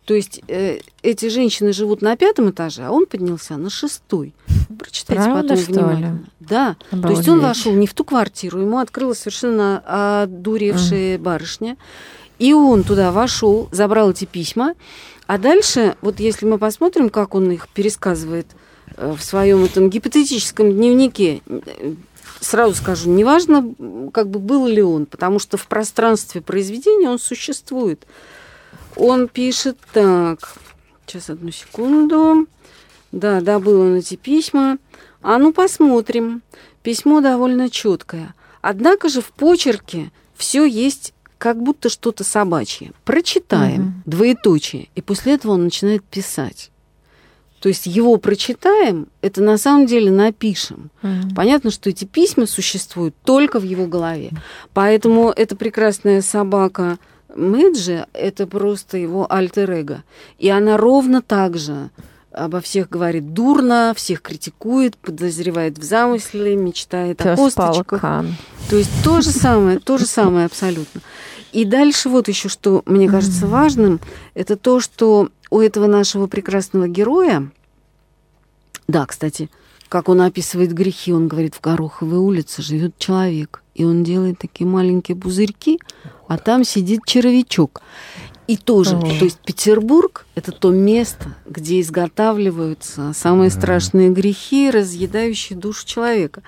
[0.09, 4.33] То есть э, эти женщины живут на пятом этаже, а он поднялся на шестой.
[4.79, 6.13] Прочитайте Правда, потом внимательно.
[6.13, 6.25] Ли?
[6.39, 6.77] Да.
[6.89, 7.03] Обалдеть.
[7.03, 11.21] То есть он вошел не в ту квартиру, ему открылась совершенно одуревшая mm.
[11.21, 11.77] барышня.
[12.39, 14.73] И он туда вошел, забрал эти письма.
[15.27, 18.47] А дальше, вот если мы посмотрим, как он их пересказывает
[18.99, 21.41] в своем этом гипотетическом дневнике,
[22.39, 23.73] сразу скажу, неважно,
[24.13, 28.05] как бы был ли он, потому что в пространстве произведения он существует.
[28.95, 30.55] Он пишет так.
[31.05, 32.47] Сейчас одну секунду.
[33.11, 34.77] Да, добыл он эти письма.
[35.21, 36.41] А ну посмотрим.
[36.83, 38.35] Письмо довольно четкое.
[38.61, 42.91] Однако же в почерке все есть как будто что-то собачье.
[43.05, 43.93] Прочитаем, угу.
[44.05, 44.89] двоеточие.
[44.95, 46.71] И после этого он начинает писать.
[47.59, 50.89] То есть его прочитаем, это на самом деле напишем.
[51.01, 51.35] Mm-hmm.
[51.35, 54.31] Понятно, что эти письма существуют только в его голове.
[54.73, 56.97] Поэтому эта прекрасная собака
[57.35, 60.03] Мэджи– это просто его альтер-эго.
[60.39, 61.89] И она ровно так же
[62.31, 68.01] обо всех говорит дурно, всех критикует, подозревает в замысле, мечтает Пёс о косточках.
[68.01, 68.35] Полкан.
[68.69, 71.01] То есть то же самое, то же самое абсолютно.
[71.51, 73.99] И дальше вот еще что мне кажется важным,
[74.35, 77.49] это то, что у этого нашего прекрасного героя,
[78.87, 79.49] да, кстати,
[79.87, 84.67] как он описывает грехи, он говорит, в Гороховой улице живет человек, и он делает такие
[84.67, 85.79] маленькие пузырьки,
[86.27, 87.81] а там сидит червячок.
[88.49, 89.01] И тоже, О.
[89.01, 96.41] то есть Петербург– это то место, где изготавливаются самые страшные грехи, разъедающие душу человека.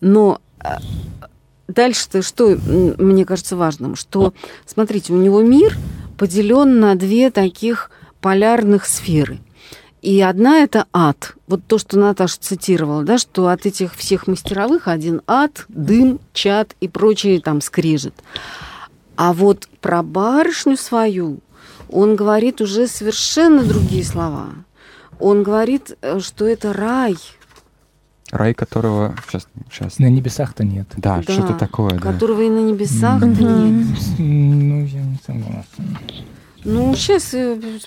[0.00, 0.80] Но а,
[1.68, 2.58] дальше-то что,
[2.98, 3.94] мне кажется, важным?
[3.94, 4.34] Что,
[4.66, 5.76] смотрите, у него мир
[6.18, 9.38] поделен на две таких полярных сферы.
[10.02, 11.34] И одна это ад.
[11.46, 16.74] Вот то, что Наташа цитировала, да, что от этих всех мастеровых один ад, дым, чад
[16.80, 18.14] и прочее там скрежет.
[19.16, 21.38] А вот про барышню свою
[21.88, 24.50] он говорит уже совершенно другие слова.
[25.20, 27.16] Он говорит, э, что это рай,
[28.34, 29.14] Рай которого...
[29.28, 29.98] Сейчас, сейчас.
[30.00, 30.88] На небесах-то нет.
[30.96, 31.98] Да, Да, что-то такое, да.
[32.12, 33.86] которого и на небесах-то нет.
[34.18, 35.98] Ну, я не согласен.
[36.64, 37.34] Ну, сейчас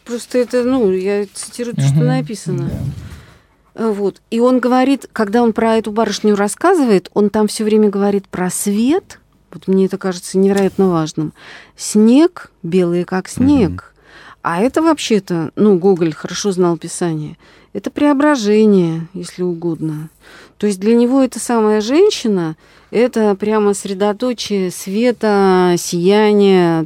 [0.05, 2.69] просто это, ну, я цитирую то, что написано.
[2.69, 3.83] Да.
[3.83, 4.21] Э, Вот.
[4.29, 8.49] И он говорит, когда он про эту барышню рассказывает, он там все время говорит про
[8.49, 9.19] свет.
[9.51, 11.33] Вот мне это кажется невероятно важным.
[11.75, 13.93] Снег, белый как снег.
[14.41, 17.37] А это вообще-то, ну, Гоголь хорошо знал Писание.
[17.73, 20.09] Это преображение, если угодно.
[20.57, 22.55] То есть для него эта самая женщина,
[22.91, 26.85] это прямо средоточие света, сияния.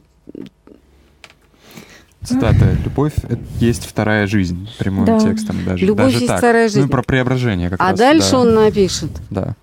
[2.24, 2.78] Цитата.
[2.84, 3.14] Любовь—
[3.60, 4.70] есть вторая жизнь.
[4.78, 5.20] Прямым Да.
[5.20, 5.84] текстом даже.
[5.86, 6.38] Любовь даже есть так.
[6.38, 6.82] вторая жизнь.
[6.82, 8.00] Ну, про преображение как А раз.
[8.00, 8.40] дальше да.
[8.40, 9.10] он напишет.
[9.32, 9.56] Да.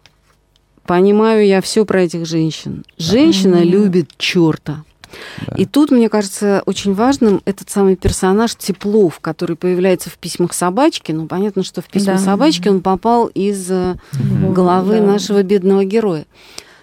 [0.89, 2.83] Понимаю я все про этих женщин.
[2.97, 3.69] Женщина Мгм.
[3.69, 4.85] любит черта.
[5.47, 5.55] да.
[5.57, 11.13] И тут, мне кажется, очень важным этот самый персонаж Теплов, который появляется в письмах собачки.
[11.13, 12.19] Ну, понятно, что в письма Да.
[12.19, 14.55] собачки он попал из э, Мгм.
[14.55, 15.05] головы Да.
[15.07, 16.25] нашего бедного героя.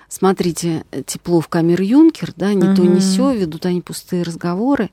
[0.07, 4.91] Смотрите, Теплов камер Юнкер, да, не то, не сё, ведут они пустые разговоры.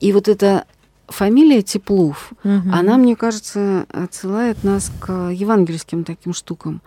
[0.00, 0.64] И вот эта
[1.06, 2.74] фамилия Теплов, Мгм.
[2.74, 6.80] она, мне кажется, отсылает нас к евангельским таким штукам.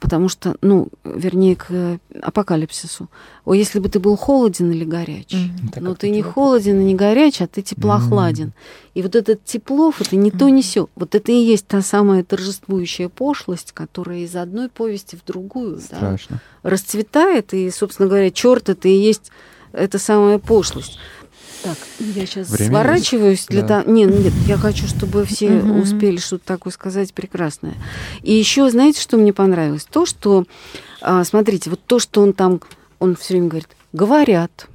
[0.00, 3.08] Потому что, ну, вернее, к апокалипсису.
[3.44, 5.34] О, если бы ты был холоден или горяч.
[5.72, 8.52] Так Но как ты не холоден и не горяч, а ты теплохладен.
[8.94, 10.88] И вот этот теплов, это не то, не сё.
[10.96, 16.16] Вот это и есть та самая торжествующая пошлость, которая из одной повести в другую да,
[16.62, 17.54] расцветает.
[17.54, 19.30] И, собственно говоря, черт это и есть
[19.72, 20.98] эта самая пошлость.
[21.62, 23.82] Так, я сейчас Времени- сворачиваюсь для да.
[23.82, 23.92] того.
[23.92, 25.80] Нет, нет, я хочу, чтобы все Мгм.
[25.80, 27.74] успели что-то такое сказать прекрасное.
[28.22, 29.84] И еще, знаете, что мне понравилось?
[29.84, 30.44] То, что,
[31.00, 32.60] а, смотрите, вот то, что он там,
[32.98, 34.66] он все время говорит, говорят,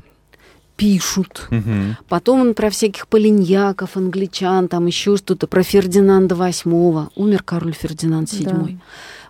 [0.78, 1.98] пишут, Мгм.
[2.08, 7.10] Потом он про всяких полиньяков, англичан, там еще что-то, про Фердинанда VIII.
[7.16, 8.44] Умер король Фердинанд VII.
[8.46, 8.68] Да.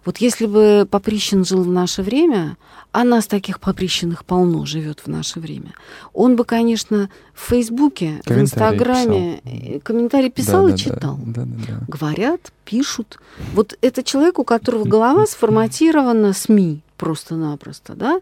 [0.08, 2.56] Вот если бы Поприщин жил в наше время,
[2.94, 5.74] а нас таких Поприщенных полно живет в наше время,
[6.14, 9.76] он бы, конечно, в Фейсбуке, в Инстаграме писал.
[9.76, 10.96] э, комментарии писал и Да-да-да.
[10.96, 11.20] читал.
[11.26, 11.80] Да-да-да.
[11.90, 13.20] Говорят, пишут.
[13.54, 18.22] Вот это человек, у которого голова сформатирована СМИ просто-напросто, да?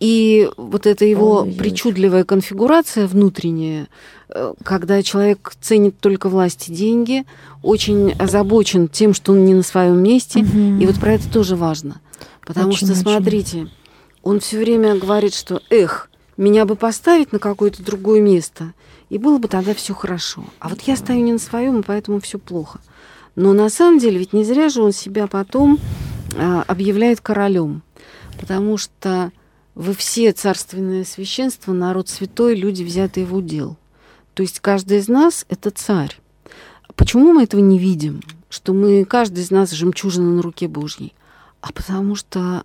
[0.00, 3.88] И вот эта его причудливая конфигурация внутренняя,
[4.62, 7.24] когда человек ценит только власть и деньги,
[7.62, 10.80] очень озабочен тем, что он не на своем месте, Мгм.
[10.80, 12.00] и вот про это тоже важно.
[12.44, 13.02] Потому Очень, что, очень.
[13.02, 13.68] смотрите,
[14.22, 18.72] он все время говорит, что эх, меня бы поставить на какое-то другое место,
[19.10, 20.44] и было бы тогда все хорошо.
[20.58, 22.80] А вот я стою не на своем, и поэтому все плохо.
[23.36, 25.78] Но на самом деле, ведь не зря же он себя потом
[26.36, 27.82] а, объявляет королем.
[28.40, 29.30] Потому что
[29.74, 33.76] вы все царственное священство, народ святой, люди, взятые в удел.
[34.34, 36.18] То есть каждый из нас— это царь.
[36.96, 38.22] Почему мы этого не видим?
[38.48, 41.14] Что мы, каждый из нас жемчужина на руке Божьей.
[41.60, 42.64] А потому что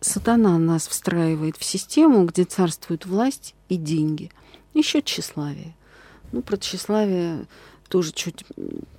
[0.00, 4.30] сатана нас встраивает в систему, где царствует власть и деньги.
[4.74, 5.74] Еще тщеславие.
[6.32, 7.46] Ну, про тщеславие
[7.88, 8.44] тоже чуть...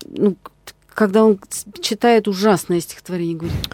[0.05, 0.35] Ну,
[0.93, 1.39] когда он
[1.81, 3.69] читает ужасное стихотворение, говорит,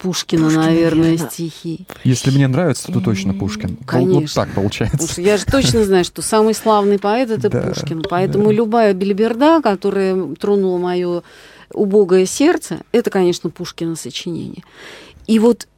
[0.00, 1.30] Пушкина, Пушкина, наверное, верно.
[1.30, 1.86] стихи.
[2.04, 3.68] Если мне нравится, то точно Пушкин.
[3.70, 4.20] Вот- Вот Конечно.
[4.34, 5.12] так Потому получается.
[5.12, 8.02] что я же точно знаю, что самый славный поэт это Да, Пушкин.
[8.08, 8.52] Поэтому да.
[8.52, 11.22] любая белиберда, которая тронула мое
[11.72, 14.64] убогое сердце, это, конечно, Пушкина сочинение.
[15.26, 15.68] И вот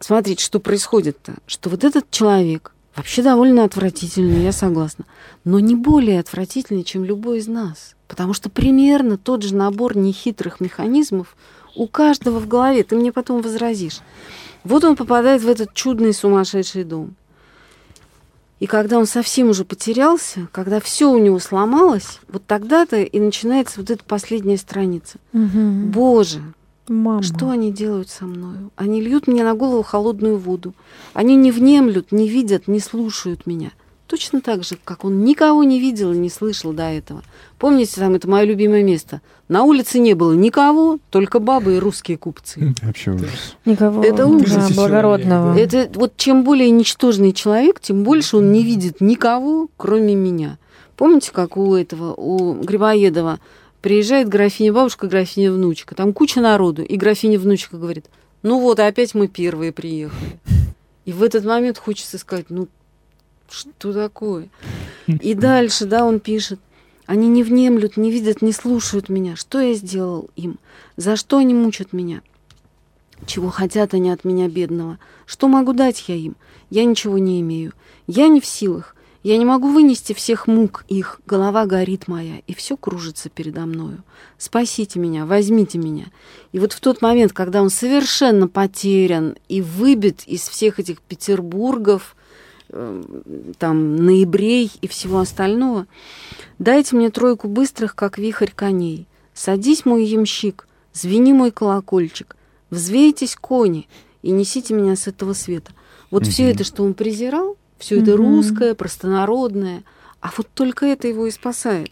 [0.00, 1.34] смотрите, что происходит-то.
[1.46, 5.04] Что вот этот человек вообще довольно отвратительный, я согласна,
[5.44, 7.94] но не более отвратительный, чем любой из нас.
[8.08, 11.36] Потому что примерно тот же набор нехитрых механизмов
[11.74, 12.82] у каждого в голове.
[12.82, 14.00] Ты мне потом возразишь.
[14.64, 17.14] Вот он попадает в этот чудный сумасшедший дом.
[18.60, 23.80] И когда он совсем уже потерялся, когда все у него сломалось, вот тогда-то и начинается
[23.80, 25.16] вот эта последняя страница.
[25.32, 25.90] Мгм.
[25.90, 26.42] Боже,
[26.86, 27.22] Мама.
[27.22, 28.70] что они делают со мною?
[28.76, 30.74] Они льют мне на голову холодную воду.
[31.14, 33.70] Они не внемлют, не видят, не слушают меня.
[34.10, 37.22] Точно так же, как он никого не видел и не слышал до этого.
[37.60, 39.20] Помните, там это мое любимое место.
[39.46, 42.74] На улице не было никого, только бабы и русские купцы.
[42.82, 43.54] Вообще ужас.
[43.64, 44.72] Никого Это да, ужас.
[44.74, 45.56] благородного.
[45.56, 50.58] Это вот чем более ничтожный человек, тем больше он не видит никого, кроме меня.
[50.96, 53.38] Помните, как у этого, у Грибоедова
[53.80, 58.06] приезжает графиня бабушка, графиня внучка, там куча народу, и графиня внучка говорит,
[58.42, 60.40] ну вот, опять мы первые приехали.
[61.04, 62.66] И в этот момент хочется сказать, ну
[63.50, 64.48] что такое?
[65.06, 66.60] И дальше, да, он пишет,
[67.06, 69.34] они не внемлют, не видят, не слушают меня.
[69.36, 70.58] Что я сделал им?
[70.96, 72.22] За что они мучат меня?
[73.26, 74.98] Чего хотят они от меня, бедного?
[75.26, 76.36] Что могу дать я им?
[76.70, 77.72] Я ничего не имею.
[78.06, 78.94] Я не в силах.
[79.22, 81.20] Я не могу вынести всех мук их.
[81.26, 84.02] Голова горит моя, и все кружится передо мною.
[84.38, 86.06] Спасите меня, возьмите меня.
[86.52, 92.16] И вот в тот момент, когда он совершенно потерян и выбит из всех этих Петербургов,
[93.58, 95.86] там, ноябрей и всего остального,
[96.58, 99.06] дайте мне тройку быстрых, как вихрь коней.
[99.34, 102.36] Садись, мой ямщик, звени мой колокольчик,
[102.70, 103.88] взвейтесь кони
[104.22, 105.72] и несите меня с этого света.
[106.10, 109.84] Вот mm все это, что он презирал, все mm это русское, простонародное,
[110.20, 111.90] а вот только это его и спасает.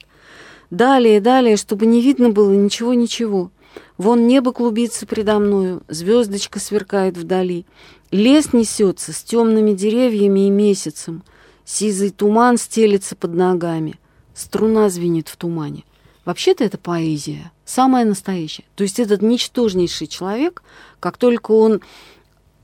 [0.71, 3.51] Далее, далее, чтобы не видно было ничего-ничего.
[3.97, 7.67] Вон небо клубится предо мною, звездочка сверкает вдали.
[8.11, 11.23] Лес несется с темными деревьями и месяцем.
[11.65, 13.99] Сизый туман стелется под ногами.
[14.35, 15.85] Струна звенит в тумане.
[16.25, 18.65] Вообще-то это поэзия, самая настоящая.
[18.77, 20.63] То есть этот ничтожнейший человек,
[21.01, 21.81] как только он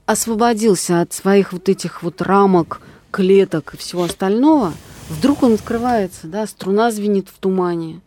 [0.07, 2.81] освободился от своих вот этих вот рамок,
[3.11, 4.75] клеток и всего остального,
[5.09, 8.01] вдруг он открывается, да, струна звенит в тумане.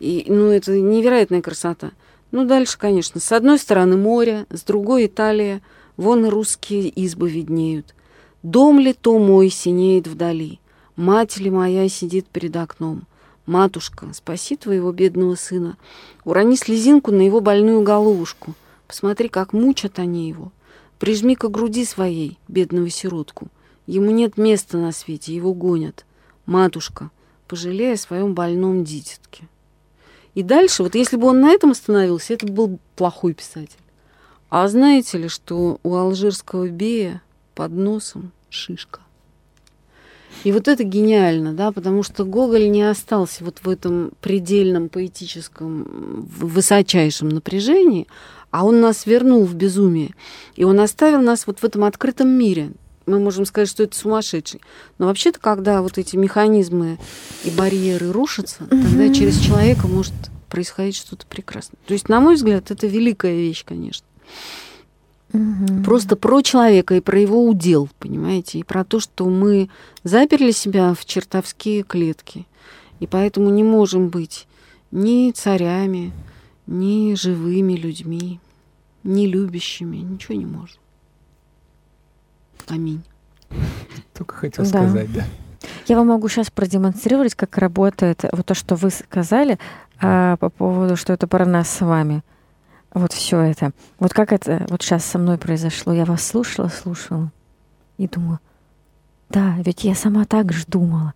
[0.00, 1.92] И, ну, это невероятная красота.
[2.30, 5.62] Ну, дальше, конечно, с одной стороны море, с другой Италия,
[5.96, 7.94] вон и русские избы виднеют.
[8.42, 10.60] Дом ли то мой синеет вдали,
[10.96, 13.06] мать ли моя сидит перед окном.
[13.46, 15.76] Матушка, спаси твоего бедного сына,
[16.24, 18.54] урони слезинку на его больную головушку.
[18.88, 20.52] Посмотри, как мучат они его.
[20.98, 23.48] Прижми к груди своей, бедного сиротку.
[23.86, 26.04] Ему нет места на свете, его гонят.
[26.44, 27.10] Матушка,
[27.46, 29.48] пожалей о своем больном дитятке.
[30.36, 33.80] И дальше, вот если бы он на этом остановился, это был плохой писатель.
[34.50, 37.22] А знаете ли, что у алжирского бея
[37.54, 39.00] под носом шишка?
[40.44, 46.28] И вот это гениально, да, потому что Гоголь не остался вот в этом предельном поэтическом,
[46.28, 48.06] высочайшем напряжении,
[48.50, 50.14] а он нас вернул в безумие.
[50.54, 52.72] И он оставил нас вот в этом открытом мире.
[53.06, 54.60] Мы можем сказать, что это сумасшедший.
[54.98, 56.98] Но вообще-то, когда вот эти механизмы
[57.44, 58.82] и барьеры рушатся, mm-hmm.
[58.82, 60.12] тогда через человека может
[60.48, 61.78] происходить что-то прекрасное.
[61.86, 64.06] То есть, на мой взгляд, это великая вещь, конечно.
[65.32, 65.84] Угу.
[65.84, 69.68] Просто про человека и про его удел, понимаете, и про то, что мы
[70.04, 72.46] заперли себя в чертовские клетки,
[73.00, 74.46] и поэтому не можем быть
[74.90, 76.12] ни царями,
[76.66, 78.40] ни живыми людьми,
[79.02, 80.78] ни любящими, ничего не можем.
[82.68, 83.02] Аминь.
[84.14, 84.70] Только хотел да.
[84.70, 85.24] сказать, да.
[85.86, 89.58] Я вам могу сейчас продемонстрировать, как работает вот то, что вы сказали
[90.00, 92.22] а, по поводу, что это про нас с вами.
[92.92, 93.72] Вот все это.
[93.98, 95.92] Вот как это вот сейчас со мной произошло.
[95.92, 97.30] Я вас слушала, слушала
[97.98, 98.40] и думала,
[99.28, 101.14] да, ведь я сама так же думала.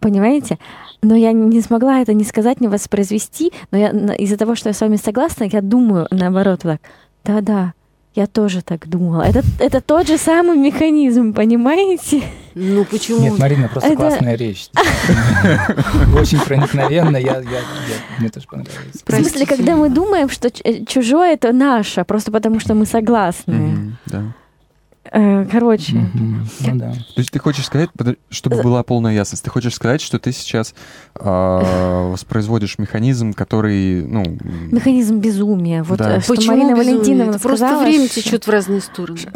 [0.00, 0.58] Понимаете?
[1.02, 4.72] Но я не смогла это не сказать, не воспроизвести, но я из-за того, что я
[4.72, 6.80] с вами согласна, я думаю наоборот так.
[7.24, 7.74] Да-да,
[8.14, 9.22] я тоже так думала.
[9.22, 12.22] Это, это тот же самый механизм, понимаете?
[12.54, 13.20] Ну почему?
[13.20, 13.96] Нет, Марина, просто это...
[13.96, 14.68] классная речь.
[16.16, 17.62] Очень проникновенно, я, я,
[18.18, 19.02] мне тоже понравилось.
[19.04, 20.50] В смысле, когда мы думаем, что
[20.86, 23.96] чужое это наше, просто потому что мы согласны.
[24.06, 24.22] Да.
[25.48, 25.96] Э, короче.
[25.96, 26.46] Mm-hmm.
[26.60, 26.92] Ну, да.
[26.92, 27.90] То есть ты хочешь сказать,
[28.30, 30.74] чтобы была полная ясность, ты хочешь сказать, что ты сейчас
[31.18, 31.24] э,
[32.12, 34.24] воспроизводишь механизм, который, ну...
[34.70, 35.82] Механизм безумия.
[35.82, 36.16] Вот да.
[36.16, 36.94] Э, что Почему Марина безумие?
[36.94, 38.22] Валентиновна Это сказала, Просто время что...
[38.22, 39.20] течет в разные стороны.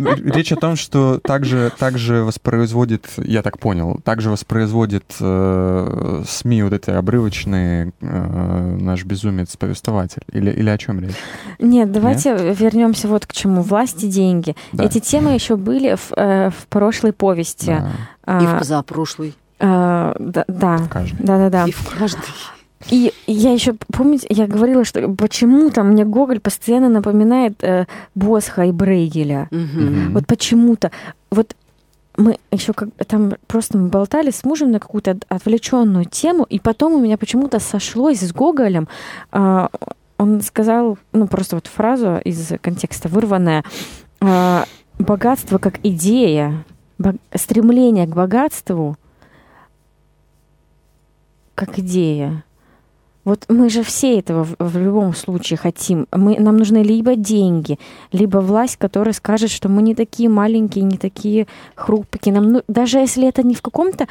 [0.00, 6.64] Ну, речь о том, что также, также воспроизводит, я так понял, также воспроизводит э, СМИ
[6.64, 10.22] вот эти обрывочные наш безумец-повествователь.
[10.32, 11.14] Или, или о чем речь?
[11.60, 13.62] Нет, давайте вернемся вот к чему.
[13.62, 14.56] Власти, деньги.
[14.72, 14.84] Да.
[14.84, 17.66] Эти темы еще были в, э, в прошлой повести.
[17.66, 17.90] Да.
[18.24, 19.34] А, и в позапрошлой.
[19.60, 20.78] А, да, да.
[21.18, 21.64] Да, да, да.
[21.66, 22.20] И в каждой.
[22.90, 28.72] И я еще, помните, я говорила, что почему-то мне Гоголь постоянно напоминает э, Босха и
[28.72, 29.48] Брейгеля.
[29.50, 30.12] Угу.
[30.12, 30.90] Вот почему-то.
[31.30, 31.56] Вот
[32.16, 36.94] мы еще как там просто мы болтали с мужем на какую-то отвлеченную тему, и потом
[36.94, 38.88] у меня почему-то сошлось с Гоголем.
[39.32, 39.68] Э,
[40.18, 43.64] он сказал, ну просто вот фразу из контекста вырванная,
[44.20, 44.64] а,
[44.98, 46.64] богатство как идея,
[47.34, 48.96] стремление к богатству
[51.54, 52.44] как идея.
[53.28, 56.06] Вот мы же все этого в, в любом случае хотим.
[56.12, 57.78] Мы, нам нужны либо деньги,
[58.10, 62.34] либо власть, которая скажет, что мы не такие маленькие, не такие хрупкие.
[62.34, 64.08] Нам, ну, даже если это не в каком-то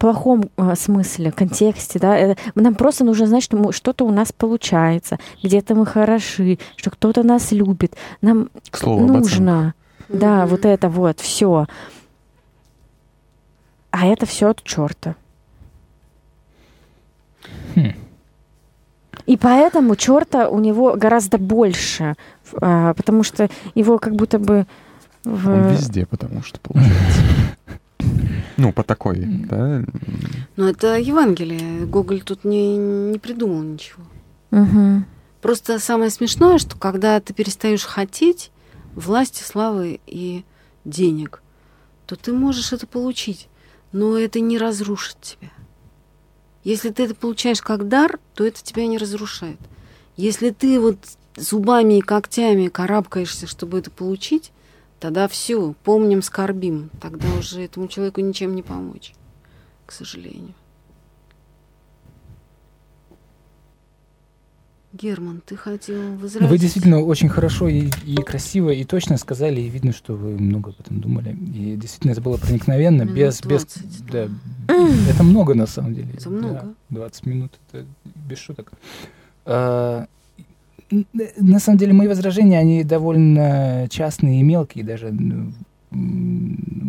[0.00, 4.32] плохом а, смысле, контексте, да, это, нам просто нужно знать, что мы, что-то у нас
[4.32, 7.94] получается, где-то мы хороши, что кто-то нас любит.
[8.20, 9.74] Нам К слову, нужно,
[10.08, 11.66] да, вот это вот, все.
[13.92, 15.14] А это все от черта.
[19.28, 22.14] И поэтому черта у него гораздо больше,
[22.62, 24.66] а, потому что его как будто бы
[25.22, 25.50] в...
[25.50, 27.20] Он везде, потому что получается.
[28.56, 29.84] Ну, по такой, да?
[30.56, 31.86] Но это Евангелие.
[31.86, 34.02] Гоголь тут не, не придумал ничего.
[34.50, 35.04] Мгм.
[35.40, 38.50] Просто самое смешное, что когда ты перестаешь хотеть
[38.96, 40.44] власти, славы и
[40.84, 41.40] денег,
[42.06, 43.48] то ты можешь это получить,
[43.92, 45.50] но это не разрушит тебя.
[46.64, 49.58] Если ты это получаешь как дар, то это тебя не разрушает.
[50.16, 50.98] Если ты вот
[51.36, 54.52] зубами и когтями карабкаешься, чтобы это получить,
[55.00, 56.90] тогда все, помним, скорбим.
[57.00, 59.14] Тогда уже этому человеку ничем не помочь,
[59.86, 60.54] к сожалению.
[64.94, 66.00] Герман, ты хотел?
[66.00, 70.38] Ну, Вы действительно очень хорошо и, и красиво, и точно сказали, и видно, что вы
[70.38, 71.36] много об этом думали.
[71.54, 74.28] И действительно это было проникновенно, Минут без, без, 20, да,
[75.10, 76.08] это много на самом деле.
[76.14, 76.74] Это много.
[76.88, 78.72] Да, 20 минут, это без шуток.
[79.44, 80.06] А,
[80.90, 85.12] на самом деле мои возражения, они довольно частные и мелкие даже.
[85.12, 85.52] ну,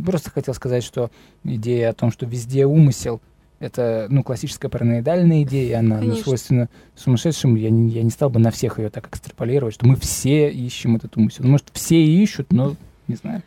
[0.05, 1.11] Просто хотел сказать, что
[1.43, 3.19] идея о том, что везде умысел,
[3.59, 6.23] это ну, классическая параноидальная идея, она ну, Конечно.
[6.23, 7.55] свойственна сумасшедшим.
[7.55, 10.95] Я не, я не стал бы на всех ее так экстраполировать, что мы все ищем
[10.95, 11.43] этот умысел.
[11.43, 12.75] Ну, Может, все ищут, но
[13.07, 13.43] не знаю.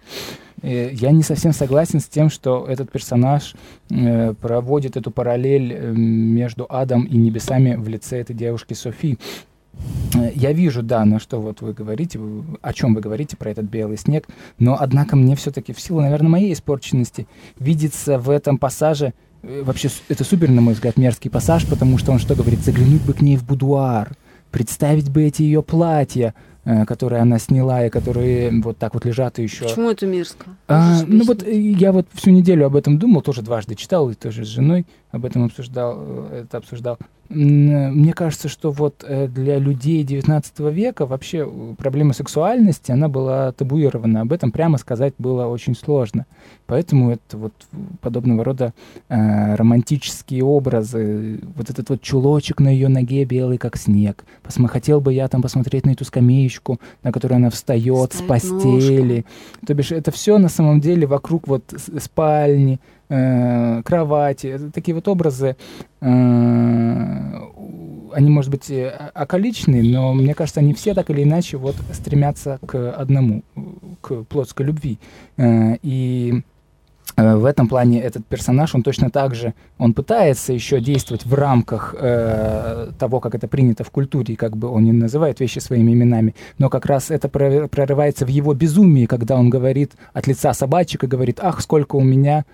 [0.63, 3.55] Э, Я не совсем согласен с тем, что этот персонаж
[3.91, 9.19] э, проводит эту параллель э, между адом и небесами в лице этой девушки Софи.
[10.35, 12.21] Я вижу, да, на что вот вы говорите,
[12.61, 16.29] о чем вы говорите про этот белый снег, но однако мне все-таки в силу, наверное,
[16.29, 17.27] моей испорченности
[17.59, 22.13] видится в этом пассаже вообще с- это супер, на мой взгляд, мерзкий пассаж, потому что
[22.13, 22.61] он что говорит?
[22.61, 24.13] Заглянуть бы к ней в будуар,
[24.51, 26.35] представить бы эти ее платья,
[26.65, 29.65] э, которые она сняла и которые вот так вот лежат и еще.
[29.65, 30.47] Почему это мерзко?
[30.69, 34.15] А, ну вот э, я вот всю неделю об этом думал, тоже дважды читал, и
[34.15, 36.99] тоже с женой об этом обсуждал, э, это обсуждал.
[37.29, 41.49] Э, Мне кажется, что вот э, для людей 19 века вообще
[41.79, 44.23] проблема сексуальности, она была табуирована.
[44.23, 46.27] Об этом прямо сказать было очень сложно.
[46.67, 47.53] Поэтому это вот
[48.01, 48.73] подобного рода
[49.09, 54.25] э, романтические образы, вот этот вот чулочек на ее ноге белый, как снег.
[54.43, 58.29] Посма- Хотел бы я там посмотреть на эту скамеечку, на которую она встает с Ставит
[58.29, 59.25] постели.
[59.67, 62.79] То бишь это все на самом деле вокруг вот с- спальни,
[63.13, 64.47] э, кровати.
[64.47, 65.57] Это такие вот образы,
[66.01, 66.07] э,
[68.15, 72.59] они, может быть, э, околичные, но мне кажется, они все так или иначе вот стремятся
[72.67, 73.43] к одному,
[74.01, 74.99] к плотской любви.
[75.37, 76.43] Э, и
[77.17, 81.35] э, в этом плане этот персонаж, он точно так же, он пытается еще действовать в
[81.35, 85.93] рамках э, того, как это принято в культуре, как бы он не называет вещи своими
[85.93, 90.55] именами, но как раз это прор- прорывается в его безумии, когда он говорит от лица
[90.55, 92.45] собачек и говорит, ах, сколько у меня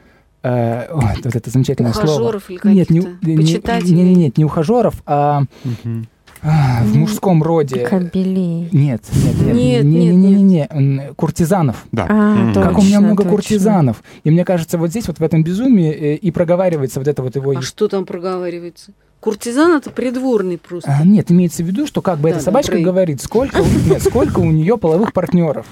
[0.43, 2.07] э, ой, вот это замечательное слово.
[2.15, 6.07] Ухажеров или Нет, не, не, не, не, нет, не ухажеров, а, Мгм.
[6.43, 7.87] а, в мужском роде.
[7.87, 8.69] Кобелей.
[8.73, 11.85] Нет, нет, нет, Нет, не, нет, не, не, не, куртизанов.
[11.93, 12.07] Да.
[12.09, 12.63] А, точно.
[12.63, 13.31] Как у меня много точно.
[13.37, 14.03] куртизанов.
[14.25, 17.35] И мне кажется, вот здесь вот в этом безумии э, и проговаривается вот это вот
[17.37, 17.53] его...
[17.59, 18.93] А что там проговаривается?
[19.21, 20.97] Куртизан это придворный просто.
[21.01, 22.85] А, нет, имеется в виду, что как бы Да, эта собачка добрый.
[22.85, 25.67] говорит, сколько, у- нет, сколько у нее половых партнеров.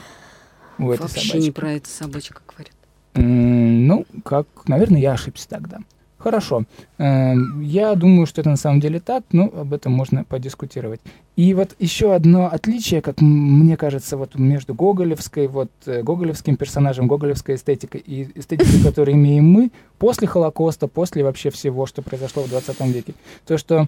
[0.78, 1.36] У этой Вообще собачки.
[1.46, 2.72] не про это собачка говорит.
[3.16, 5.78] Ну, как, наверное, я ошибся тогда.
[6.18, 6.64] Хорошо.
[6.98, 11.00] Эм, Я думаю, что это на самом деле так, но об этом можно подискутировать.
[11.36, 17.06] И вот еще одно отличие, как мне кажется, вот между гоголевской, вот э, гоголевским персонажем,
[17.06, 22.48] гоголевской эстетикой и эстетикой, которую имеем мы после Холокоста, после вообще всего, что произошло в
[22.48, 23.14] 20 веке,
[23.46, 23.86] то, что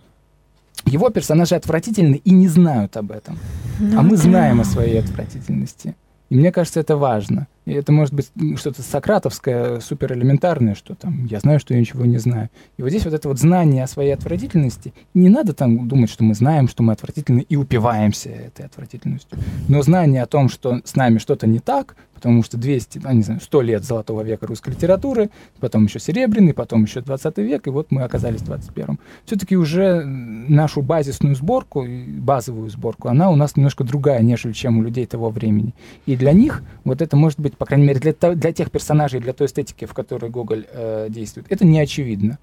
[0.85, 3.39] его персонажи отвратительны и не знают об этом.
[3.81, 5.97] Ну А мы знаем о своей отвратительности.
[6.31, 7.47] И мне кажется, это важно.
[7.69, 12.17] И это может быть что-то сократовское, суперэлементарное, что там я знаю, что я ничего не
[12.17, 12.49] знаю.
[12.79, 16.25] И вот здесь вот это вот знание о своей отвратительности, не надо там думать, что
[16.25, 19.39] мы знаем, что мы отвратительны и упиваемся этой отвратительностью.
[19.69, 23.23] Но знание о том, что с нами что-то не так, потому что 200, а, не
[23.23, 27.71] знаю, 100 лет золотого века русской литературы, потом еще серебряный, потом еще 20 век, и
[27.71, 28.99] вот мы оказались в 21-м.
[29.25, 34.83] Все-таки уже нашу базисную сборку, базовую сборку, она у нас немножко другая, нежели чем у
[34.83, 35.75] людей того времени.
[36.07, 39.33] И для них вот это может быть, по крайней мере, для, для тех персонажей, для
[39.33, 42.39] той эстетики, в которой Гоголь э, действует, это не очевидно.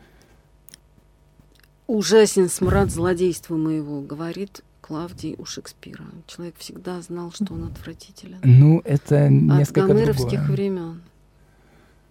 [1.87, 6.05] Ужасен смрад злодейства моего, говорит Клавдий у Шекспира.
[6.27, 8.39] Человек всегда знал, что он отвратителен.
[8.43, 10.51] Ну, это От несколько гомеровских другое.
[10.51, 11.01] времен.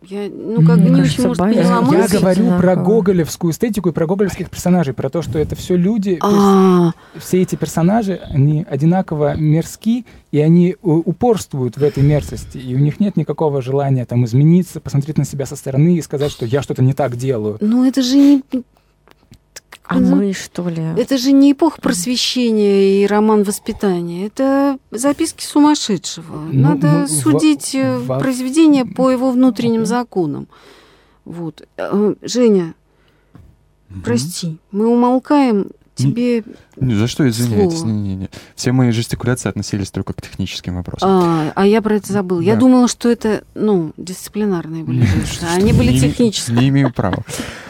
[0.09, 1.97] Я, ну, как бы не очень, может, поняла Я мысль.
[1.97, 2.19] мысль.
[2.19, 6.93] говорю про гоголевскую эстетику и про гоголевских персонажей, про то, что это все люди, А,
[7.19, 12.79] все эти персонажи, они одинаково мерзки, и они у- упорствуют в этой мерзости, и у
[12.79, 16.61] них нет никакого желания там измениться, посмотреть на себя со стороны и сказать, что я
[16.63, 17.59] что-то не так делаю.
[17.61, 18.43] ну это же не...
[19.87, 20.83] А Ну, мы, что ли?
[20.97, 24.27] Это же не эпоха просвещения и роман воспитания.
[24.27, 26.37] Это записки сумасшедшего.
[26.51, 29.87] Ну, Надо ну, во- судить э, во- произведение по его внутренним Мгм.
[29.87, 30.49] законам.
[31.27, 31.67] Вот.
[31.77, 32.75] Э, Женя,
[34.03, 35.71] прости, мы умолкаем.
[35.95, 36.43] Тебе...
[36.77, 37.79] Ну, За что извиняйтесь?
[37.79, 37.93] Слово.
[37.93, 38.29] Не-не-не.
[38.57, 41.09] Все мои жестикуляции относились только к техническим вопросам.
[41.09, 42.41] А, а я про это забыл.
[42.41, 42.61] Я Да.
[42.61, 46.57] думала, что это, ну, дисциплинарные были жесты, а они были Не технические.
[46.59, 47.23] Не имею права.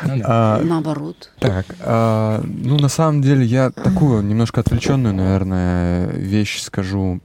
[0.05, 0.23] Ну.
[0.25, 1.31] А, Наоборот.
[1.39, 7.21] Так, а, ну на самом деле я такую немножко отвлеченную, наверное, вещь скажу,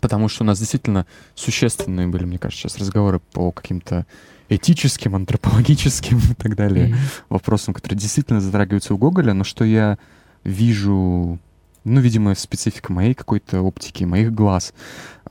[0.00, 4.06] потому что у нас действительно существенные были, мне кажется, сейчас разговоры по каким-то
[4.48, 6.96] этическим, антропологическим и так далее Мгм.
[7.28, 9.98] вопросам, которые действительно затрагиваются у Гоголя, но что я
[10.44, 11.38] вижу,
[11.84, 14.74] ну, видимо, специфика моей какой-то оптики, моих глаз,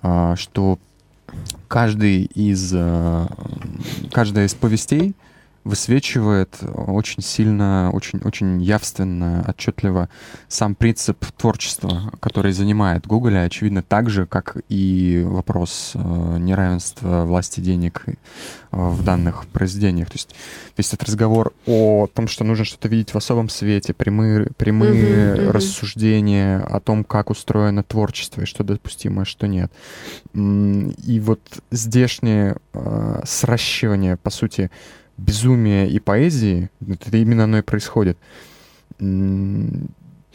[0.02, 0.80] а, что
[1.68, 3.28] каждый из, а,
[4.12, 5.16] каждая из повестей
[5.64, 10.10] высвечивает очень сильно, очень, очень явственно, отчетливо
[10.48, 17.62] сам принцип творчества, который занимает Гоголя, очевидно, так же, как и вопрос э, неравенства власти
[17.62, 18.14] денег э,
[18.72, 20.10] в данных произведениях.
[20.10, 20.36] То есть
[20.78, 25.44] весь этот разговор о том, что нужно что-то видеть в особом свете, прямые, прямые Мгм,
[25.44, 25.52] мгм.
[25.52, 29.72] рассуждения о том, как устроено творчество и что допустимо, а что нет.
[30.34, 31.40] И вот
[31.72, 34.72] здешнее э, сращивание, по сути,
[35.18, 38.18] безумия и поэзии, это именно оно и происходит.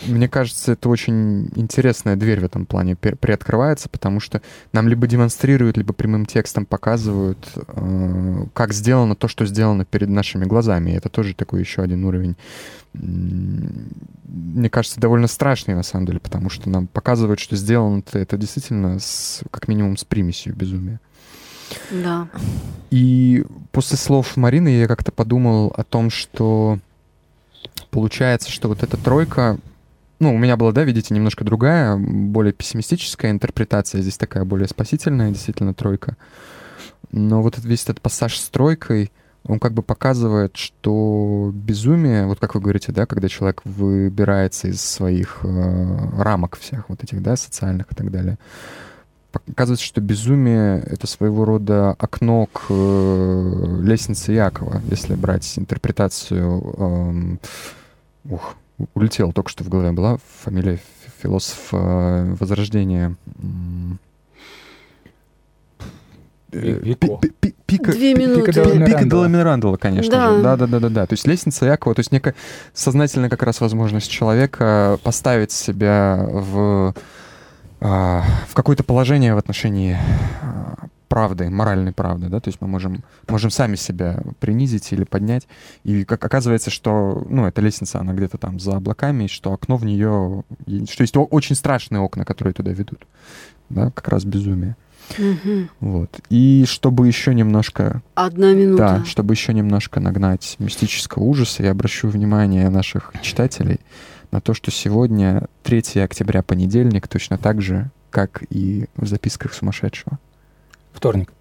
[0.07, 5.76] Мне кажется, это очень интересная дверь в этом плане приоткрывается, потому что нам либо демонстрируют,
[5.76, 10.93] либо прямым текстом показывают, э, как сделано то, что сделано перед нашими глазами.
[10.93, 12.37] И это тоже такой еще один уровень.
[12.93, 19.01] Мне кажется, довольно страшный на самом деле, потому что нам показывают, что сделано это действительно
[19.01, 21.01] с, как минимум с примесью безумия.
[21.90, 22.28] Да.
[22.90, 26.78] И после слов Марины я как-то подумал о том, что
[27.90, 29.58] получается, что вот эта тройка,
[30.20, 35.30] ну, у меня была, да, видите, немножко другая, более пессимистическая интерпретация, здесь такая более спасительная,
[35.30, 36.16] действительно, тройка.
[37.12, 39.12] Но вот весь этот пассаж с тройкой,
[39.44, 44.82] он как бы показывает, что безумие, вот как вы говорите, да, когда человек выбирается из
[44.82, 48.38] своих э, рамок всех вот этих, да, социальных и так далее,
[49.33, 56.74] Оказывается, что безумие— это своего рода окно к э, лестнице Якова, если брать интерпретацию...
[56.79, 57.41] эм,
[58.24, 58.57] ух,
[58.95, 60.81] улетела только что в голове была фамилия
[61.22, 63.16] философа э, Возрождения.
[66.53, 66.95] э,
[67.66, 68.47] Пика, Две пи- минуты.
[68.51, 69.05] Пика Пика Мирандола.
[69.05, 70.37] де ла Мирандола, конечно Да.
[70.37, 70.43] же.
[70.43, 71.07] Да, да, да, да, да.
[71.07, 72.35] То есть лестница Якова, то есть некая
[72.72, 76.95] сознательная как раз возможность человека поставить себя в,
[77.81, 79.97] в какое-то положение в отношении
[80.43, 80.74] а,
[81.09, 85.49] правды, моральной правды, да, то есть мы можем, можем сами себя принизить или поднять,
[85.85, 89.76] и как оказывается, что, ну, эта лестница, она где-то там за облаками, и что окно
[89.76, 90.45] в нее,
[90.89, 93.07] что есть очень страшные окна, которые туда ведут,
[93.68, 94.76] да, как раз безумие.
[95.81, 96.20] Вот.
[96.29, 98.99] И чтобы еще немножко Одна минута.
[98.99, 103.81] да, чтобы еще немножко нагнать мистического ужаса, я обращу внимание наших читателей
[104.31, 110.18] на то, что сегодня 3 октября, понедельник, точно так же, как и в записках сумасшедшего.
[110.93, 111.33] Вторник.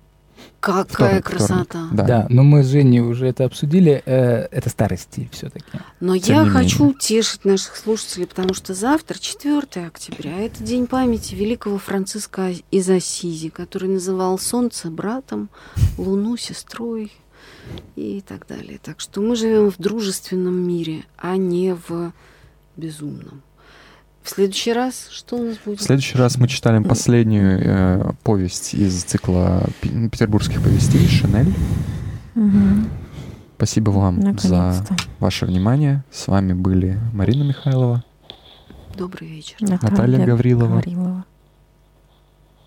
[0.60, 1.64] Какая Вторник, красота.
[1.64, 1.90] вторник.
[1.94, 2.04] Да.
[2.06, 4.04] Да, но мы с Женей уже это обсудили.
[4.06, 5.80] э, это старый стиль все-таки.
[6.00, 6.96] Но Тем я хочу менее.
[6.96, 13.50] утешить наших слушателей, потому что завтра, 4 октября, это день памяти великого Франциска из Ассизи,
[13.50, 15.50] который называл Солнце братом,
[15.98, 17.12] Луну сестрой
[17.96, 18.80] и так далее.
[18.82, 22.12] Так что мы живем в дружественном мире, а не в
[22.78, 23.42] безумном.
[24.24, 25.80] В следующий раз что у нас будет?
[25.80, 31.54] В следующий раз мы читали последнюю э, повесть из цикла петербургских повестей «Шинель».
[32.36, 32.90] Мгм.
[33.56, 34.86] Спасибо вам за
[35.20, 36.04] ваше внимание.
[36.12, 38.04] С вами были Марина Михайлова,
[38.98, 39.58] Добрый вечер.
[39.60, 41.26] Наталья Гаврилова, Гаврилова.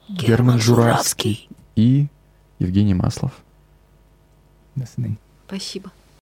[0.09, 2.07] Герман Журавский и
[2.61, 3.33] Евгений Маслов.
[4.77, 5.19] До свидания.
[5.49, 5.91] Спасибо.